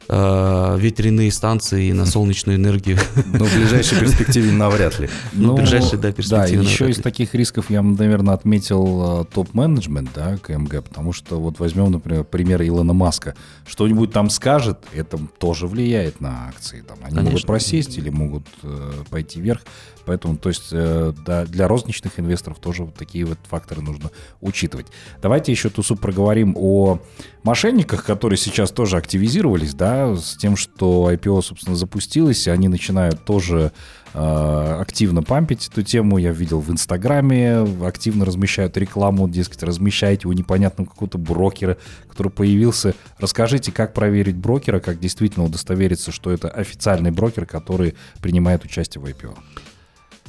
э, 0.10 0.78
ветряные 0.80 1.32
станции 1.32 1.92
на 1.92 2.06
солнечную 2.18 2.58
энергию. 2.58 2.98
Но 3.26 3.46
в 3.46 3.56
ближайшей 3.56 4.00
перспективе 4.00 4.52
навряд 4.52 5.00
ли. 5.00 5.10
Ну, 5.34 5.56
ближайшие, 5.56 6.00
да, 6.00 6.10
Да, 6.10 6.14
перспективы 6.14 6.64
еще 6.64 6.84
навряд 6.86 6.98
из 6.98 7.04
таких 7.04 7.36
рисков 7.36 7.70
я, 7.70 7.82
наверное, 7.82 8.34
отметил 8.34 9.22
э, 9.22 9.26
топ-менеджмент, 9.34 10.10
да, 10.14 10.38
КМГ, 10.38 10.84
потому 10.84 11.14
что 11.14 11.40
вот 11.40 11.60
возьмем, 11.60 11.92
например, 11.92 12.24
пример 12.24 12.62
Илона 12.62 12.94
Маска. 12.94 13.36
Что-нибудь 13.66 14.12
там 14.12 14.30
скажет, 14.30 14.80
это 14.94 15.18
тоже 15.40 15.68
влияет 15.68 16.22
на 16.22 16.48
акции. 16.48 16.82
Там, 16.82 16.98
они 17.02 17.16
могут 17.16 17.30
Конечно. 17.30 17.48
просесть 17.48 17.98
или 17.98 18.10
могут 18.10 18.48
э, 18.64 18.92
пойти 19.10 19.40
вверх. 19.40 19.62
Поэтому, 20.08 20.38
то 20.38 20.48
есть, 20.48 20.70
э, 20.72 21.14
да, 21.26 21.46
для 21.46 21.68
розничных 21.68 22.18
инвесторов 22.18 22.60
тоже 22.60 22.84
вот 22.86 22.96
такие 22.96 23.26
вот 23.26 23.38
факторы 23.50 23.82
нужно 23.82 24.10
учитывать. 24.40 24.88
Давайте 25.22 25.52
еще 25.52 25.70
тусу 25.70 25.98
проговорим 25.98 26.56
о 26.58 27.00
мошенниках, 27.44 28.06
которые 28.06 28.38
сейчас 28.38 28.72
тоже 28.72 28.96
активизировались, 28.96 29.74
да, 29.74 29.97
с 30.16 30.36
тем, 30.36 30.56
что 30.56 31.12
IPO, 31.12 31.42
собственно, 31.42 31.76
запустилось, 31.76 32.48
и 32.48 32.50
они 32.50 32.68
начинают 32.68 33.24
тоже 33.26 33.72
э, 34.14 34.78
активно 34.80 35.24
пампить 35.24 35.68
эту 35.68 35.84
тему. 35.84 36.18
Я 36.18 36.32
видел 36.32 36.60
в 36.60 36.72
Инстаграме, 36.72 37.68
активно 37.86 38.26
размещают 38.26 38.78
рекламу, 38.78 39.28
дескать, 39.28 39.64
размещайте 39.64 40.28
у 40.28 40.34
непонятного 40.34 40.90
какого-то 40.90 41.18
брокера, 41.18 41.78
который 42.10 42.32
появился. 42.32 42.96
Расскажите, 43.20 43.72
как 43.72 43.94
проверить 43.94 44.36
брокера, 44.36 44.80
как 44.80 45.00
действительно 45.00 45.46
удостовериться, 45.46 46.12
что 46.12 46.32
это 46.32 46.50
официальный 46.50 47.12
брокер, 47.12 47.46
который 47.46 47.96
принимает 48.22 48.64
участие 48.64 49.02
в 49.02 49.06
IPO. 49.06 49.38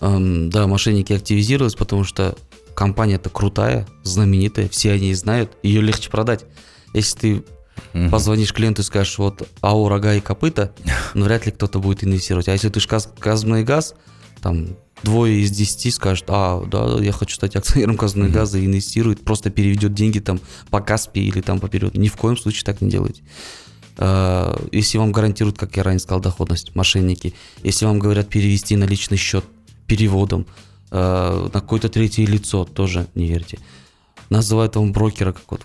Эм, 0.01 0.51
да, 0.51 0.67
мошенники 0.67 1.13
активизировались, 1.13 1.75
потому 1.75 2.05
что 2.05 2.37
компания-то 2.75 3.31
крутая, 3.31 3.87
знаменитая, 4.05 4.69
все 4.69 4.93
о 4.93 4.99
ней 4.99 5.15
знают, 5.15 5.57
ее 5.63 5.81
легче 5.81 6.11
продать. 6.11 6.45
Если 6.95 7.19
ты 7.19 7.45
Мгм. 7.93 8.11
позвонишь 8.11 8.53
клиенту 8.53 8.83
и 8.83 8.85
скажешь, 8.85 9.19
вот 9.19 9.49
АО 9.61 9.89
«Рога 9.89 10.15
и 10.15 10.21
копыта», 10.21 10.73
ну, 11.15 11.25
вряд 11.25 11.47
ли 11.47 11.53
кто-то 11.53 11.79
будет 11.79 12.05
инвестировать. 12.05 12.49
А 12.49 12.53
если 12.53 12.69
ты 12.69 12.81
газ, 12.87 13.11
газный 13.21 13.65
газ, 13.65 13.95
там 14.41 14.77
двое 15.03 15.41
из 15.41 15.51
десяти 15.51 15.91
скажут, 15.91 16.25
а, 16.29 16.65
да, 16.65 16.99
я 17.01 17.13
хочу 17.13 17.35
стать 17.35 17.57
акционером 17.57 17.97
газного 17.97 18.29
газа 18.29 18.59
и 18.59 18.67
инвестирует, 18.67 19.25
просто 19.25 19.51
переведет 19.51 19.95
деньги 19.95 20.19
там 20.19 20.41
по 20.71 20.81
Каспи 20.81 21.21
или 21.21 21.41
там 21.41 21.61
по 21.61 21.69
периоду. 21.69 21.99
Ни 22.01 22.09
в 22.09 22.17
коем 22.17 22.37
случае 22.37 22.65
так 22.65 22.81
не 22.81 22.91
делайте. 22.91 23.23
Э, 23.99 24.55
Если 24.73 24.99
вам 24.99 25.13
гарантируют, 25.13 25.59
как 25.59 25.77
я 25.77 25.83
ранее 25.83 26.01
сказал, 26.01 26.21
доходность, 26.21 26.75
мошенники, 26.75 27.35
если 27.63 27.85
вам 27.85 27.99
говорят 27.99 28.29
перевести 28.29 28.77
на 28.77 28.85
личный 28.85 29.17
счет 29.17 29.45
переводом 29.87 30.47
э, 30.91 31.49
на 31.53 31.61
какое-то 31.61 31.89
третье 31.89 32.25
лицо, 32.25 32.65
тоже 32.65 33.07
не 33.15 33.27
верьте. 33.27 33.59
Называют 34.31 34.77
вам 34.77 34.93
брокера 34.93 35.33
как 35.33 35.61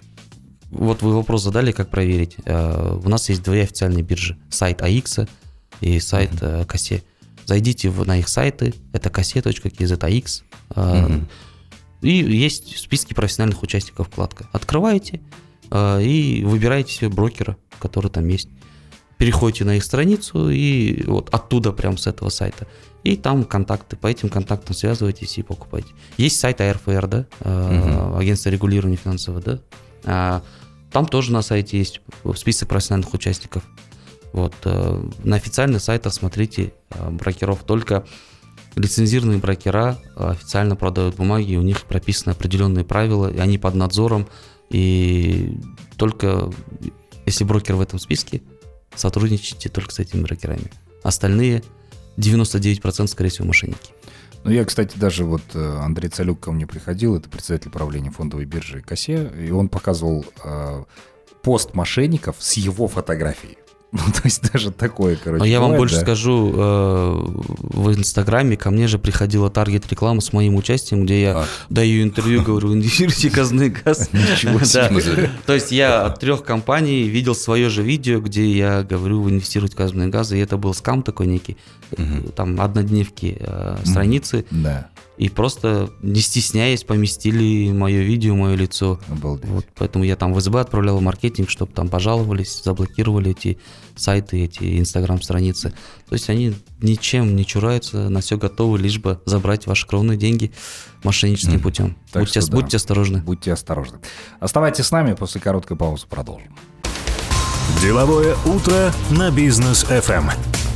вот. 0.73 1.01
Вы 1.01 1.13
вопрос 1.15 1.43
задали, 1.43 1.71
как 1.71 1.89
проверить. 1.89 2.36
Э, 2.45 2.99
У 3.03 3.09
нас 3.09 3.29
есть 3.29 3.43
две 3.43 3.63
официальные 3.63 4.03
биржи. 4.03 4.38
Сайт 4.49 4.81
AX 4.81 5.27
и 5.81 5.99
сайт 5.99 6.31
э, 6.41 6.65
Косе. 6.65 7.03
Зайдите 7.45 7.91
на 7.91 8.17
их 8.19 8.27
сайты. 8.29 8.73
Это 8.93 9.09
kase.kzax. 9.09 10.43
Э, 10.75 11.19
И 12.01 12.12
есть 12.12 12.77
списки 12.77 13.13
профессиональных 13.13 13.63
участников 13.63 14.07
вкладка. 14.07 14.47
Открываете 14.51 15.21
и 15.75 16.43
выбираете 16.45 16.93
себе 16.93 17.09
брокера, 17.09 17.57
который 17.79 18.12
там 18.12 18.27
есть. 18.27 18.49
переходите 19.17 19.63
на 19.65 19.77
их 19.77 19.83
страницу 19.83 20.49
и 20.49 21.03
вот 21.07 21.29
оттуда 21.33 21.71
прям 21.71 21.97
с 21.97 22.05
этого 22.07 22.29
сайта. 22.29 22.67
И 23.03 23.15
там 23.15 23.43
контакты, 23.45 23.95
по 23.95 24.07
этим 24.07 24.29
контактам 24.29 24.75
связывайтесь 24.75 25.38
и 25.38 25.43
покупайте. 25.43 25.88
Есть 26.17 26.39
сайт 26.39 26.62
АРФР, 26.62 27.07
да, 27.07 27.25
э, 27.39 28.15
агентство 28.19 28.49
регулирования 28.49 28.97
финансового, 28.97 29.41
да. 29.41 30.41
Там 30.93 31.08
тоже 31.08 31.34
на 31.34 31.41
сайте 31.41 31.77
есть 31.79 32.01
список 32.36 32.69
профессиональных 32.69 33.13
участников. 33.13 33.63
Вот, 34.32 34.53
э, 34.63 35.10
на 35.23 35.36
официальных 35.36 35.82
сайтах 35.82 36.13
смотрите 36.13 36.73
э, 36.91 37.10
брокеров 37.10 37.63
только 37.63 38.06
лицензированные 38.75 39.39
брокера 39.39 39.99
э, 40.15 40.29
официально 40.29 40.75
продают 40.75 41.15
бумаги, 41.15 41.56
у 41.56 41.62
них 41.62 41.84
прописаны 41.84 42.32
определенные 42.32 42.86
правила, 42.86 43.32
и 43.32 43.38
они 43.38 43.58
под 43.58 43.75
надзором, 43.75 44.27
и 44.69 45.58
только 45.97 46.51
если 47.25 47.43
брокер 47.43 47.75
в 47.75 47.82
этом 47.82 47.99
списке, 47.99 48.41
сотрудничайте 48.95 49.69
только 49.69 49.91
с 49.91 49.99
этими 49.99 50.21
брокерами. 50.21 50.71
Остальные 51.03 51.63
99% 52.17 53.08
скорее 53.08 53.29
всего 53.29 53.47
мошенники. 53.47 53.91
Ну, 54.43 54.51
я, 54.51 54.65
кстати, 54.65 54.97
даже 54.97 55.23
вот 55.23 55.41
э, 55.53 55.77
Андрей 55.82 56.10
Цалюк 56.10 56.39
ко 56.39 56.51
мне 56.51 56.67
приходил, 56.67 57.15
это 57.15 57.29
председатель 57.29 57.71
правления 57.71 58.12
фондовой 58.12 58.45
биржи 58.45 58.82
КАСЕ, 58.82 59.32
и 59.47 59.51
он 59.51 59.69
показывал 59.69 60.25
э, 60.43 60.84
пост 61.41 61.73
мошенников 61.73 62.36
с 62.39 62.53
его 62.53 62.88
фотографией. 62.88 63.58
Ну, 63.93 63.99
то 64.12 64.21
есть 64.23 64.51
даже 64.51 64.71
такое, 64.71 65.15
короче. 65.23 65.39
Но 65.39 65.45
я 65.45 65.60
вам 65.60 65.73
бывает, 65.73 65.82
больше 65.82 65.95
да. 65.97 66.01
скажу, 66.01 66.51
э, 66.56 67.25
в 67.60 67.91
Инстаграме 67.95 68.58
ко 68.58 68.71
мне 68.71 68.88
же 68.88 68.97
приходила 68.97 69.51
таргет 69.51 69.88
реклама 69.88 70.19
с 70.19 70.34
моим 70.34 70.56
участием, 70.56 71.06
где 71.06 71.21
я 71.21 71.38
А. 71.38 71.45
даю 71.69 72.01
интервью, 72.01 72.41
говорю, 72.41 72.73
инвестируйте 72.73 73.29
в 73.29 73.34
казный 73.34 73.69
газ. 73.69 74.10
Ничего 74.13 74.60
себе. 74.63 75.29
То 75.45 75.53
есть 75.53 75.71
я 75.71 76.08
от 76.08 76.19
трех 76.19 76.43
компаний 76.43 77.03
видел 77.03 77.36
свое 77.36 77.69
же 77.69 77.84
видео, 77.84 78.19
где 78.19 78.51
я 78.51 78.82
говорю 78.82 79.29
инвестировать 79.29 79.73
в 79.73 79.75
казанные 79.75 80.08
газы, 80.08 80.39
и 80.39 80.41
это 80.41 80.58
был 80.58 80.73
скам 80.73 81.03
такой 81.03 81.27
некий, 81.27 81.58
там 82.36 82.60
однодневки 82.60 83.38
э, 83.39 83.77
страницы, 83.86 84.45
Да, 84.51 84.89
и 85.17 85.29
просто 85.29 85.91
не 86.01 86.21
стесняясь 86.21 86.84
поместили 86.84 87.71
мое 87.71 88.01
видео, 88.01 88.36
мое 88.36 88.56
лицо. 88.56 88.99
обалдеть. 89.10 89.49
Вот, 89.49 89.65
поэтому 89.75 90.03
я 90.03 90.15
там 90.15 90.34
в 90.34 90.41
СБ 90.41 90.60
отправлял 90.60 90.99
маркетинг, 91.01 91.49
чтобы 91.49 91.71
там 91.71 91.88
пожаловались, 91.88 92.63
заблокировали 92.63 93.32
эти 93.32 93.60
сайты, 93.95 94.43
эти 94.43 94.79
инстаграм-страницы. 94.79 95.73
То 96.10 96.13
есть 96.13 96.29
они 96.29 96.56
ничем 96.82 97.36
не 97.36 97.45
чураются, 97.45 98.10
на 98.10 98.21
все 98.21 98.38
готовы, 98.38 98.79
лишь 98.79 98.97
бы 98.97 99.21
забрать 99.25 99.67
ваши 99.67 99.86
кровные 99.86 100.17
деньги 100.17 100.51
мошенническим 101.03 101.60
путем. 101.60 101.95
Так 102.12 102.23
будьте, 102.23 102.41
что 102.41 102.51
да. 102.51 102.58
будьте 102.58 102.77
осторожны. 102.77 103.19
Будьте 103.19 103.53
осторожны. 103.53 103.99
Оставайтесь 104.39 104.86
с 104.86 104.91
нами, 104.91 105.13
после 105.13 105.39
короткой 105.39 105.77
паузы 105.77 106.08
продолжим. 106.08 106.56
Деловое 107.82 108.36
утро 108.45 108.91
на 109.12 109.29
бизнес 109.29 109.84
FM. 109.84 110.32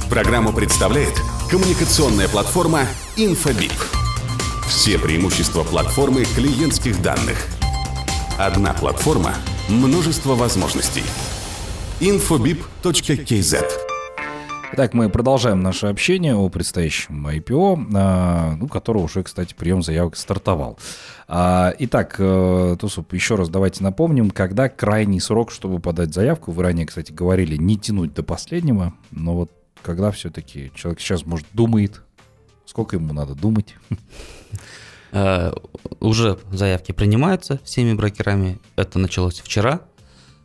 Программу 0.09 0.53
представляет 0.53 1.13
коммуникационная 1.49 2.29
платформа 2.29 2.83
Infobip. 3.17 3.73
Все 4.67 4.97
преимущества 4.97 5.63
платформы 5.63 6.23
клиентских 6.23 7.01
данных. 7.01 7.45
Одна 8.37 8.73
платформа, 8.73 9.33
множество 9.67 10.35
возможностей. 10.35 11.03
infobip.kz 11.99 13.65
Итак, 14.73 14.93
мы 14.93 15.09
продолжаем 15.09 15.61
наше 15.61 15.87
общение 15.87 16.35
о 16.35 16.47
предстоящем 16.49 17.27
IPO, 17.27 17.87
а, 17.95 18.55
ну, 18.57 18.67
которого 18.67 19.03
уже, 19.03 19.23
кстати, 19.23 19.53
прием 19.53 19.81
заявок 19.81 20.15
стартовал. 20.15 20.77
А, 21.27 21.73
Итак, 21.79 22.15
э, 22.19 22.77
Тусуп, 22.79 23.13
еще 23.13 23.35
раз 23.35 23.49
давайте 23.49 23.83
напомним, 23.83 24.29
когда 24.29 24.69
крайний 24.69 25.19
срок, 25.19 25.51
чтобы 25.51 25.79
подать 25.79 26.13
заявку. 26.13 26.51
Вы 26.51 26.63
ранее, 26.63 26.85
кстати, 26.85 27.11
говорили, 27.11 27.57
не 27.57 27.77
тянуть 27.77 28.13
до 28.13 28.23
последнего, 28.23 28.93
но 29.11 29.35
вот 29.35 29.51
когда 29.87 30.11
все-таки 30.11 30.69
человек 30.75 30.99
сейчас, 30.99 31.25
может, 31.25 31.47
думает, 31.53 32.01
сколько 32.65 32.97
ему 32.97 33.13
надо 33.13 33.33
думать? 33.33 33.75
Э, 35.13 35.53
Уже 36.01 36.37
заявки 36.51 36.91
принимаются 36.91 37.61
всеми 37.63 37.93
брокерами. 37.93 38.59
Это 38.75 38.99
началось 38.99 39.39
вчера 39.39 39.79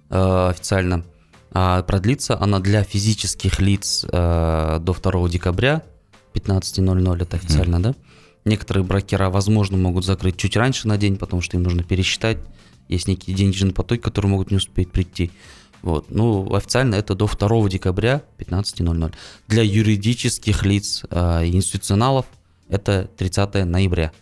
э, 0.09 0.49
официально. 0.51 1.05
А 1.51 1.83
продлится 1.83 2.41
она 2.41 2.61
для 2.61 2.85
физических 2.85 3.59
лиц 3.59 4.07
э, 4.09 4.79
до 4.81 4.95
2 4.95 5.29
декабря 5.29 5.83
15.00, 6.35 7.23
это 7.23 7.37
официально, 7.37 7.83
да? 7.83 7.95
Некоторые 8.45 8.85
брокера, 8.85 9.29
возможно, 9.29 9.77
могут 9.77 10.05
закрыть 10.05 10.37
чуть 10.37 10.57
раньше 10.57 10.87
на 10.87 10.97
день, 10.97 11.17
потому 11.17 11.43
что 11.43 11.57
им 11.57 11.65
нужно 11.65 11.83
пересчитать. 11.83 12.39
Есть 12.89 13.09
некие 13.09 13.35
денежные 13.35 13.75
потоки, 13.75 14.01
которые 14.01 14.31
могут 14.31 14.53
не 14.53 14.59
успеть 14.59 14.93
прийти. 14.93 15.33
Вот. 15.83 16.07
Ну, 16.11 16.55
официально 16.55 16.95
это 16.95 17.15
до 17.15 17.27
2 17.27 17.69
декабря 17.69 18.23
15.00. 18.39 19.13
Для 19.49 19.63
юридических 19.63 20.65
лиц 20.65 21.03
э, 21.11 21.47
и 21.47 21.57
институционалов 21.57 22.27
это 22.69 23.09
30 23.17 23.67
ноября. 23.67 24.13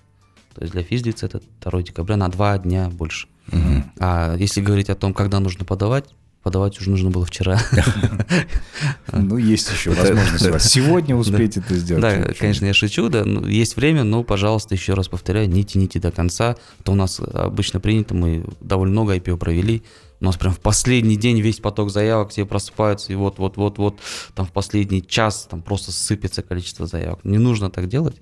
То 0.54 0.62
есть 0.62 0.72
для 0.72 0.82
физлиц 0.82 1.22
это 1.22 1.40
2 1.60 1.82
декабря 1.82 2.16
на 2.16 2.28
2 2.28 2.58
дня 2.58 2.88
больше. 2.90 3.28
А 3.98 4.36
если 4.36 4.60
говорить 4.60 4.90
о 4.90 4.94
том, 4.94 5.12
когда 5.12 5.40
нужно 5.40 5.64
подавать, 5.64 6.04
подавать 6.42 6.80
уже 6.80 6.90
нужно 6.90 7.10
было 7.10 7.26
вчера. 7.26 7.58
Ну, 9.12 9.36
есть 9.38 9.70
еще 9.72 9.90
возможность 9.90 10.60
сегодня 10.70 11.16
успеть 11.16 11.56
это 11.56 11.74
сделать. 11.74 12.00
Да, 12.00 12.32
конечно, 12.32 12.64
я 12.66 12.72
шучу, 12.72 13.08
да, 13.08 13.24
ну, 13.24 13.44
есть 13.44 13.74
время, 13.74 14.04
но, 14.04 14.22
пожалуйста, 14.22 14.74
еще 14.74 14.94
раз 14.94 15.08
повторяю, 15.08 15.48
не 15.48 15.64
тяните 15.64 15.98
до 15.98 16.12
конца. 16.12 16.56
Это 16.78 16.92
у 16.92 16.94
нас 16.94 17.18
обычно 17.20 17.80
принято, 17.80 18.14
мы 18.14 18.44
довольно 18.60 18.92
много 18.92 19.16
IPO 19.16 19.36
провели. 19.36 19.82
У 20.20 20.24
нас 20.24 20.36
прям 20.36 20.52
в 20.52 20.60
последний 20.60 21.16
день 21.16 21.40
весь 21.40 21.60
поток 21.60 21.90
заявок, 21.90 22.30
все 22.30 22.44
просыпаются, 22.44 23.12
и 23.12 23.16
вот-вот-вот-вот, 23.16 23.98
там 24.34 24.46
в 24.46 24.52
последний 24.52 25.06
час 25.06 25.48
там 25.50 25.62
просто 25.62 25.92
сыпется 25.92 26.42
количество 26.42 26.86
заявок. 26.86 27.20
Не 27.24 27.38
нужно 27.38 27.70
так 27.70 27.88
делать. 27.88 28.16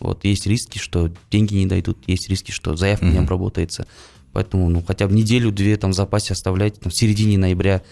Вот, 0.00 0.24
есть 0.24 0.46
риски, 0.46 0.78
что 0.78 1.12
деньги 1.30 1.54
не 1.54 1.66
дойдут, 1.66 1.98
есть 2.06 2.28
риски, 2.28 2.50
что 2.50 2.76
заявка 2.76 3.06
не 3.06 3.18
обработается. 3.18 3.86
Поэтому, 4.32 4.68
ну, 4.68 4.82
хотя 4.84 5.06
бы 5.06 5.14
неделю-две 5.14 5.76
там 5.76 5.92
в 5.92 5.94
запасе 5.94 6.32
оставляйте, 6.32 6.80
там, 6.80 6.90
в 6.90 6.94
середине 6.94 7.38
ноября, 7.38 7.82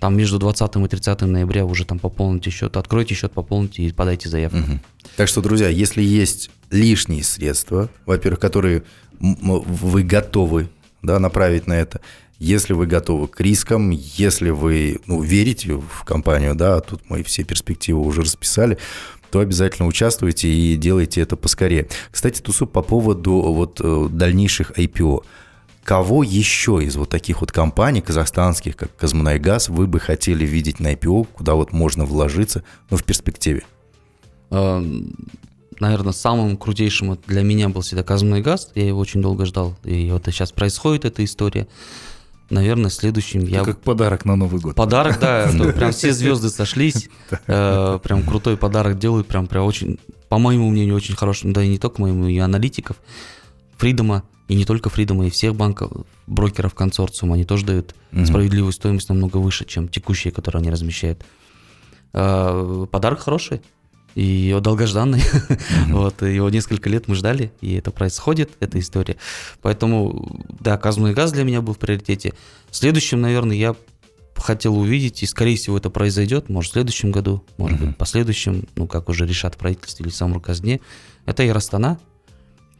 там 0.00 0.16
между 0.16 0.38
20 0.38 0.76
и 0.76 0.88
30 0.88 1.20
ноября 1.22 1.64
уже 1.64 1.84
там 1.84 2.00
пополните 2.00 2.50
счет, 2.50 2.76
откройте 2.76 3.14
счет, 3.14 3.30
пополните 3.30 3.84
и 3.84 3.92
подайте 3.92 4.28
заявку. 4.28 4.58
Так 5.16 5.28
что, 5.28 5.40
друзья, 5.40 5.68
если 5.68 6.02
есть 6.02 6.50
лишние 6.70 7.22
средства, 7.22 7.88
во-первых, 8.04 8.40
которые 8.40 8.82
вы 9.20 10.02
готовы 10.02 10.70
да, 11.02 11.20
направить 11.20 11.68
на 11.68 11.74
это, 11.74 12.00
если 12.42 12.72
вы 12.72 12.86
готовы 12.86 13.28
к 13.28 13.40
рискам, 13.40 13.90
если 13.90 14.50
вы 14.50 15.00
ну, 15.06 15.22
верите 15.22 15.74
в 15.74 16.04
компанию, 16.04 16.56
да, 16.56 16.76
а 16.76 16.80
тут 16.80 17.02
мы 17.08 17.22
все 17.22 17.44
перспективы 17.44 18.00
уже 18.00 18.22
расписали, 18.22 18.78
то 19.30 19.38
обязательно 19.38 19.86
участвуйте 19.86 20.48
и 20.48 20.76
делайте 20.76 21.20
это 21.20 21.36
поскорее. 21.36 21.86
Кстати, 22.10 22.40
Тусу, 22.40 22.66
по 22.66 22.82
поводу 22.82 23.32
вот 23.32 23.80
э, 23.80 24.08
дальнейших 24.10 24.72
IPO. 24.72 25.24
Кого 25.84 26.24
еще 26.24 26.80
из 26.82 26.96
вот 26.96 27.10
таких 27.10 27.40
вот 27.40 27.52
компаний 27.52 28.00
казахстанских, 28.00 28.76
как 28.76 28.94
Казмунайгаз, 28.96 29.68
вы 29.68 29.86
бы 29.86 30.00
хотели 30.00 30.44
видеть 30.44 30.80
на 30.80 30.94
IPO, 30.94 31.28
куда 31.32 31.54
вот 31.54 31.72
можно 31.72 32.04
вложиться, 32.04 32.64
ну, 32.90 32.96
в 32.96 33.04
перспективе? 33.04 33.62
Наверное, 34.50 36.12
самым 36.12 36.56
крутейшим 36.56 37.18
для 37.26 37.42
меня 37.42 37.68
был 37.68 37.80
всегда 37.80 38.02
Казмунай 38.02 38.42
газ. 38.42 38.70
Я 38.74 38.86
его 38.86 39.00
очень 39.00 39.22
долго 39.22 39.46
ждал. 39.46 39.76
И 39.84 40.10
вот 40.10 40.24
сейчас 40.26 40.52
происходит 40.52 41.04
эта 41.04 41.24
история. 41.24 41.66
Наверное, 42.52 42.90
следующим 42.90 43.44
я... 43.44 43.64
Как 43.64 43.80
подарок 43.80 44.26
на 44.26 44.36
Новый 44.36 44.60
год. 44.60 44.74
Подарок, 44.74 45.18
да, 45.18 45.50
то 45.50 45.72
прям 45.72 45.90
все 45.90 46.12
звезды 46.12 46.50
сошлись, 46.50 47.08
Э, 47.46 47.98
прям 48.02 48.22
крутой 48.24 48.58
подарок 48.58 48.98
делают, 48.98 49.26
прям 49.26 49.46
прям 49.46 49.64
очень, 49.64 49.98
по 50.28 50.36
моему 50.36 50.68
мнению, 50.68 50.94
очень 50.94 51.16
хорошим, 51.16 51.54
да 51.54 51.62
и 51.62 51.68
не 51.68 51.78
только 51.78 52.02
моему, 52.02 52.26
и 52.26 52.36
аналитиков, 52.36 52.98
Фридома, 53.78 54.24
и 54.48 54.54
не 54.54 54.66
только 54.66 54.90
Фридома, 54.90 55.26
и 55.26 55.30
всех 55.30 55.54
банков, 55.54 55.90
брокеров 56.26 56.74
консорциума, 56.74 57.36
они 57.36 57.44
тоже 57.44 57.64
дают 57.64 57.94
справедливую 58.26 58.72
стоимость 58.72 59.08
намного 59.08 59.38
выше, 59.38 59.64
чем 59.64 59.88
текущие, 59.88 60.30
которые 60.30 60.60
они 60.60 60.70
размещают. 60.70 61.24
Э, 62.12 62.86
Подарок 62.90 63.20
хороший, 63.20 63.62
и 64.14 64.56
долгожданный. 64.60 65.22
вот, 65.88 66.22
его 66.22 66.50
несколько 66.50 66.88
лет 66.88 67.08
мы 67.08 67.14
ждали, 67.14 67.52
и 67.60 67.74
это 67.74 67.90
происходит, 67.90 68.50
эта 68.60 68.78
история. 68.78 69.16
Поэтому, 69.60 70.44
да, 70.60 70.76
Казмунай 70.76 71.14
газ 71.14 71.32
для 71.32 71.44
меня 71.44 71.60
был 71.60 71.74
в 71.74 71.78
приоритете. 71.78 72.34
Следующим, 72.70 73.20
наверное, 73.20 73.56
я 73.56 73.74
хотел 74.36 74.76
увидеть, 74.76 75.22
и, 75.22 75.26
скорее 75.26 75.56
всего, 75.56 75.76
это 75.76 75.90
произойдет, 75.90 76.48
может, 76.48 76.70
в 76.70 76.72
следующем 76.74 77.12
году, 77.12 77.44
может 77.56 77.80
быть, 77.80 77.90
в 77.90 77.94
последующем, 77.94 78.66
ну, 78.76 78.86
как 78.86 79.08
уже 79.08 79.26
решат 79.26 79.56
правительство 79.56 80.02
или 80.02 80.10
сам 80.10 80.34
Руказне, 80.34 80.80
это 81.26 81.46
Ирастана, 81.46 81.98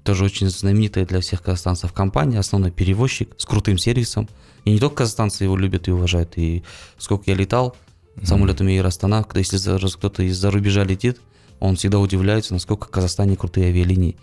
тоже 0.02 0.24
очень 0.24 0.48
знаменитая 0.48 1.06
для 1.06 1.20
всех 1.20 1.42
казахстанцев 1.42 1.92
компания, 1.92 2.38
основной 2.38 2.72
перевозчик 2.72 3.34
с 3.36 3.44
крутым 3.44 3.78
сервисом. 3.78 4.28
И 4.64 4.72
не 4.72 4.78
только 4.78 4.96
казахстанцы 4.96 5.44
его 5.44 5.56
любят 5.56 5.88
и 5.88 5.92
уважают, 5.92 6.36
и 6.36 6.64
сколько 6.98 7.24
я 7.26 7.34
летал 7.36 7.76
самолетами 8.22 8.72
Air 8.72 8.86
Astana, 8.88 9.26
если 9.38 9.58
кто-то 9.96 10.22
из-за 10.22 10.50
рубежа 10.50 10.84
летит, 10.84 11.20
он 11.60 11.76
всегда 11.76 11.98
удивляется, 11.98 12.52
насколько 12.54 12.86
в 12.86 12.90
Казахстане 12.90 13.36
крутые 13.36 13.68
авиалинии. 13.68 14.16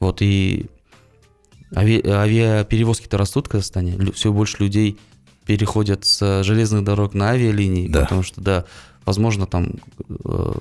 Вот 0.00 0.22
и 0.22 0.66
ави- 1.72 2.06
авиаперевозки-то 2.06 3.18
растут 3.18 3.46
в 3.46 3.50
Казахстане. 3.50 3.98
Все 4.12 4.32
больше 4.32 4.62
людей 4.62 4.98
переходят 5.46 6.04
с 6.04 6.42
железных 6.42 6.84
дорог 6.84 7.14
на 7.14 7.30
авиалинии, 7.30 7.88
Да. 7.88 8.02
потому 8.02 8.22
что, 8.22 8.40
да, 8.40 8.64
возможно, 9.04 9.46
там 9.46 9.74
э, 10.24 10.52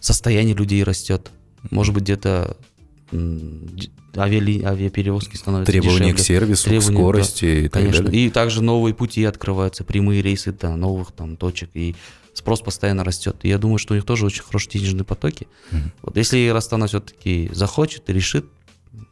состояние 0.00 0.54
людей 0.54 0.82
растет. 0.82 1.30
Может 1.70 1.94
быть, 1.94 2.02
где-то 2.04 2.56
авиали- 3.12 4.62
авиаперевозки 4.64 5.36
становятся 5.36 5.72
Требования 5.72 6.12
дешевле. 6.12 6.14
к 6.14 6.18
сервису, 6.26 6.62
к 6.64 6.68
Требования, 6.68 6.96
скорости 6.98 7.44
и 7.44 7.62
так 7.68 7.82
Конечно. 7.82 8.04
далее. 8.04 8.26
И 8.26 8.30
также 8.30 8.62
новые 8.62 8.94
пути 8.94 9.24
открываются, 9.24 9.84
прямые 9.84 10.22
рейсы 10.22 10.52
до 10.52 10.76
новых 10.76 11.12
там 11.12 11.36
точек, 11.36 11.70
и 11.74 11.94
спрос 12.34 12.60
постоянно 12.60 13.04
растет. 13.04 13.36
И 13.42 13.48
я 13.48 13.58
думаю, 13.58 13.78
что 13.78 13.94
у 13.94 13.96
них 13.96 14.04
тоже 14.04 14.26
очень 14.26 14.42
хорошие 14.42 14.72
денежные 14.80 15.04
потоки. 15.04 15.46
Вот 16.02 16.16
если 16.16 16.48
Ростана 16.48 16.86
все-таки 16.86 17.50
захочет 17.52 18.08
и 18.08 18.12
решит, 18.12 18.46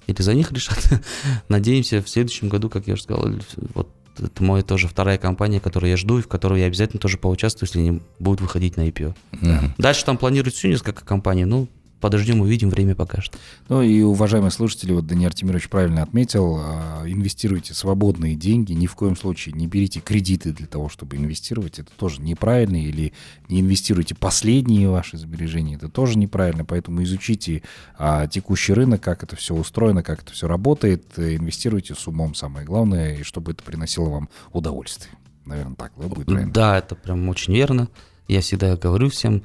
или 0.06 0.22
за 0.22 0.34
них 0.34 0.52
решат, 0.52 0.78
надеемся, 1.48 2.02
в 2.02 2.08
следующем 2.08 2.48
году, 2.48 2.68
как 2.68 2.86
я 2.86 2.94
уже 2.94 3.02
сказал, 3.02 3.28
вот 3.74 3.88
это 4.18 4.42
моя 4.42 4.62
тоже 4.62 4.86
вторая 4.88 5.16
компания, 5.18 5.60
которую 5.60 5.90
я 5.90 5.96
жду, 5.96 6.18
и 6.18 6.22
в 6.22 6.28
которой 6.28 6.60
я 6.60 6.66
обязательно 6.66 7.00
тоже 7.00 7.16
поучаствую, 7.16 7.68
если 7.68 7.78
они 7.80 8.02
будут 8.18 8.40
выходить 8.42 8.76
на 8.76 8.86
IPO. 8.88 9.14
Мгм. 9.32 9.74
Дальше 9.78 10.04
там 10.04 10.18
планируют 10.18 10.54
все 10.54 10.68
несколько 10.68 11.04
компаний, 11.04 11.44
ну, 11.46 11.68
подождем, 12.00 12.40
увидим, 12.40 12.70
время 12.70 12.94
покажет. 12.94 13.38
Ну 13.68 13.82
и, 13.82 14.02
уважаемые 14.02 14.50
слушатели, 14.50 14.92
вот 14.92 15.06
Даниил 15.06 15.28
Артемирович 15.28 15.68
правильно 15.68 16.02
отметил, 16.02 16.58
а, 16.58 17.04
инвестируйте 17.06 17.74
свободные 17.74 18.34
деньги, 18.34 18.72
ни 18.72 18.86
в 18.86 18.94
коем 18.94 19.16
случае 19.16 19.54
не 19.54 19.66
берите 19.66 20.00
кредиты 20.00 20.52
для 20.52 20.66
того, 20.66 20.88
чтобы 20.88 21.16
инвестировать, 21.16 21.78
это 21.78 21.90
тоже 21.96 22.20
неправильно, 22.22 22.76
или 22.76 23.12
не 23.48 23.60
инвестируйте 23.60 24.14
последние 24.14 24.88
ваши 24.88 25.16
сбережения, 25.18 25.76
это 25.76 25.88
тоже 25.88 26.18
неправильно, 26.18 26.64
поэтому 26.64 27.02
изучите 27.02 27.62
а, 27.98 28.26
текущий 28.26 28.72
рынок, 28.72 29.00
как 29.00 29.22
это 29.22 29.36
все 29.36 29.54
устроено, 29.54 30.02
как 30.02 30.22
это 30.22 30.32
все 30.32 30.48
работает, 30.48 31.04
э, 31.16 31.36
инвестируйте 31.36 31.94
с 31.94 32.06
умом, 32.06 32.34
самое 32.34 32.64
главное, 32.66 33.18
и 33.18 33.22
чтобы 33.22 33.52
это 33.52 33.62
приносило 33.62 34.08
вам 34.08 34.28
удовольствие. 34.52 35.12
Наверное, 35.44 35.74
так 35.74 35.92
да, 35.96 36.08
будет 36.08 36.26
правильно? 36.26 36.52
Да, 36.52 36.78
это 36.78 36.94
прям 36.94 37.28
очень 37.28 37.54
верно. 37.54 37.88
Я 38.28 38.40
всегда 38.40 38.76
говорю 38.76 39.10
всем, 39.10 39.42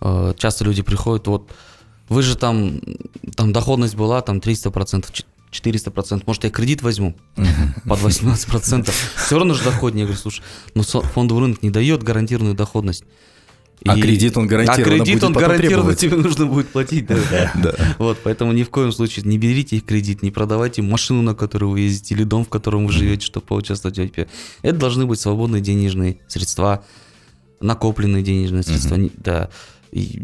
э, 0.00 0.34
часто 0.36 0.64
люди 0.64 0.82
приходят, 0.82 1.26
вот, 1.26 1.50
вы 2.12 2.22
же 2.22 2.36
там, 2.36 2.80
там 3.36 3.52
доходность 3.52 3.94
была, 3.96 4.20
там 4.22 4.38
300%, 4.38 5.06
ч- 5.12 5.24
400%, 5.52 6.22
может, 6.26 6.44
я 6.44 6.50
кредит 6.50 6.82
возьму 6.82 7.14
под 7.86 8.00
18%. 8.00 8.90
Все 9.26 9.36
равно 9.38 9.54
же 9.54 9.64
доходнее. 9.64 10.02
Я 10.02 10.06
говорю, 10.06 10.20
слушай, 10.20 10.42
ну 10.74 10.82
фондовый 10.82 11.42
рынок 11.44 11.62
не 11.62 11.70
дает 11.70 12.02
гарантированную 12.02 12.54
доходность. 12.56 13.04
А 13.84 13.96
кредит 14.00 14.36
он 14.36 14.46
гарантированно 14.46 14.94
А 14.94 14.98
кредит 14.98 15.14
будет 15.14 15.24
он 15.24 15.32
гарантированно 15.32 15.94
тебе 15.96 16.16
нужно 16.16 16.46
будет 16.46 16.68
платить. 16.68 17.06
да. 17.06 17.52
Да. 17.56 17.74
Вот, 17.98 18.18
поэтому 18.22 18.52
ни 18.52 18.62
в 18.62 18.70
коем 18.70 18.92
случае 18.92 19.24
не 19.26 19.38
берите 19.38 19.76
их 19.76 19.84
кредит, 19.84 20.22
не 20.22 20.30
продавайте 20.30 20.82
машину, 20.82 21.20
на 21.22 21.34
которую 21.34 21.72
вы 21.72 21.80
ездите, 21.80 22.14
или 22.14 22.22
дом, 22.22 22.44
в 22.44 22.48
котором 22.48 22.86
вы 22.86 22.92
живете, 22.92 23.26
чтобы 23.26 23.44
поучаствовать 23.46 23.98
в 23.98 24.00
IPO. 24.00 24.28
Это 24.62 24.78
должны 24.78 25.04
быть 25.06 25.18
свободные 25.18 25.60
денежные 25.60 26.18
средства, 26.28 26.84
накопленные 27.60 28.22
денежные 28.22 28.62
средства. 28.62 28.98
Да. 29.16 29.50
И 29.90 30.22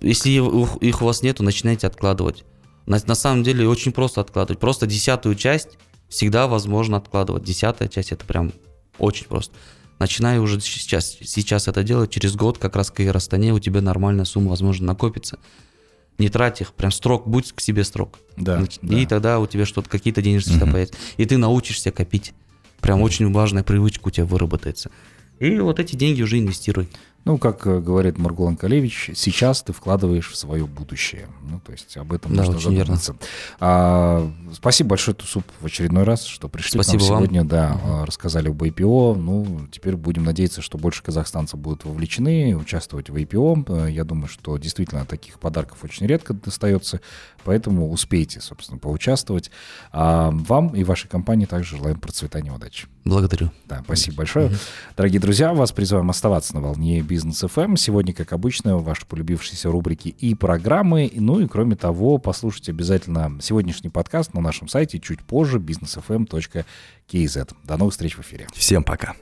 если 0.00 0.30
их 0.30 1.02
у 1.02 1.04
вас 1.04 1.22
нету, 1.22 1.42
начинайте 1.42 1.86
откладывать. 1.86 2.44
На, 2.86 2.98
на 3.06 3.14
самом 3.14 3.42
деле 3.42 3.68
очень 3.68 3.92
просто 3.92 4.20
откладывать. 4.20 4.60
Просто 4.60 4.86
десятую 4.86 5.34
часть 5.34 5.78
всегда 6.08 6.46
возможно 6.46 6.96
откладывать. 6.96 7.44
Десятая 7.44 7.88
часть 7.88 8.12
это 8.12 8.24
прям 8.24 8.52
очень 8.98 9.26
просто. 9.26 9.54
Начинай 9.98 10.38
уже 10.38 10.60
сейчас, 10.60 11.18
сейчас 11.24 11.66
это 11.66 11.82
делать, 11.82 12.10
через 12.10 12.36
год 12.36 12.58
как 12.58 12.76
раз 12.76 12.90
к 12.90 13.00
Иростане 13.00 13.52
у 13.52 13.58
тебя 13.58 13.80
нормальная 13.80 14.24
сумма, 14.24 14.50
возможно, 14.50 14.86
накопится. 14.86 15.38
Не 16.18 16.28
трать 16.28 16.60
их, 16.60 16.72
прям 16.72 16.90
строк, 16.90 17.28
будь 17.28 17.52
к 17.52 17.60
себе 17.60 17.84
строк. 17.84 18.18
Да, 18.36 18.58
Нач- 18.60 18.78
да. 18.82 18.96
И 18.96 19.06
тогда 19.06 19.38
у 19.38 19.46
тебя 19.46 19.66
что-то, 19.66 19.88
какие-то 19.88 20.22
денежные 20.22 20.54
средства 20.54 20.72
появятся. 20.72 20.96
И 21.16 21.24
ты 21.24 21.36
научишься 21.36 21.90
копить. 21.90 22.32
Прям 22.80 23.02
очень 23.02 23.32
важная 23.32 23.64
привычка 23.64 24.08
у 24.08 24.10
тебя 24.10 24.24
выработается. 24.24 24.90
И 25.40 25.58
вот 25.58 25.78
эти 25.78 25.94
деньги 25.94 26.22
уже 26.22 26.38
инвестируй. 26.38 26.88
Ну, 27.28 27.36
как 27.36 27.66
э, 27.66 27.78
говорит 27.80 28.16
Маргулан 28.16 28.56
Калевич, 28.56 29.10
сейчас 29.14 29.62
ты 29.62 29.74
вкладываешь 29.74 30.30
в 30.30 30.34
свое 30.34 30.66
будущее. 30.66 31.28
Ну, 31.42 31.60
то 31.60 31.72
есть 31.72 31.94
об 31.98 32.14
этом 32.14 32.34
Да, 32.34 32.38
нужно 32.38 32.56
очень 32.56 32.70
верно. 32.74 32.96
задуматься. 32.96 33.16
А, 33.60 34.32
спасибо 34.54 34.88
большое, 34.90 35.14
Тусуп, 35.14 35.44
в 35.60 35.66
очередной 35.66 36.04
раз, 36.04 36.24
что 36.24 36.48
пришли 36.48 36.80
Спасибо 36.82 37.00
к 37.00 37.02
нам 37.02 37.10
вам. 37.10 37.18
сегодня, 37.22 37.44
да, 37.44 37.80
а, 37.84 38.06
рассказали 38.06 38.48
об 38.48 38.62
IPO. 38.62 39.16
Ну, 39.16 39.66
теперь 39.70 39.94
будем 39.96 40.24
надеяться, 40.24 40.62
что 40.62 40.78
больше 40.78 41.02
казахстанцев 41.02 41.60
будут 41.60 41.84
вовлечены, 41.84 42.56
участвовать 42.56 43.10
в 43.10 43.14
IPO. 43.14 43.90
Я 43.90 44.04
думаю, 44.04 44.28
что 44.28 44.56
действительно 44.56 45.04
таких 45.04 45.38
подарков 45.38 45.84
очень 45.84 46.06
редко 46.06 46.32
достается, 46.32 47.02
поэтому 47.44 47.90
успейте, 47.90 48.40
собственно, 48.40 48.78
поучаствовать. 48.78 49.50
А 49.92 50.30
вам 50.30 50.68
и 50.74 50.82
вашей 50.82 51.08
компании 51.08 51.44
также 51.44 51.76
желаем 51.76 52.00
процветания 52.00 52.48
и 52.48 52.54
удачи. 52.54 52.86
Благодарю. 53.04 53.50
Да, 53.66 53.82
спасибо 53.84 54.18
большое. 54.18 54.50
Дорогие 54.96 55.20
друзья, 55.20 55.52
вас 55.54 55.72
призываем 55.72 56.08
оставаться 56.10 56.54
на 56.54 56.60
волне 56.60 57.00
Бизнес 57.18 57.40
ФМ. 57.40 57.74
Сегодня, 57.74 58.14
как 58.14 58.32
обычно, 58.32 58.76
ваши 58.76 59.04
полюбившиеся 59.04 59.72
рубрики 59.72 60.06
и 60.06 60.36
программы. 60.36 61.10
Ну 61.16 61.40
и 61.40 61.48
кроме 61.48 61.74
того, 61.74 62.18
послушайте 62.18 62.70
обязательно 62.70 63.36
сегодняшний 63.40 63.90
подкаст 63.90 64.34
на 64.34 64.40
нашем 64.40 64.68
сайте 64.68 65.00
чуть 65.00 65.22
позже 65.22 65.58
businessfm.kz. 65.58 67.54
До 67.64 67.76
новых 67.76 67.94
встреч 67.94 68.16
в 68.16 68.20
эфире. 68.20 68.46
Всем 68.54 68.84
пока. 68.84 69.16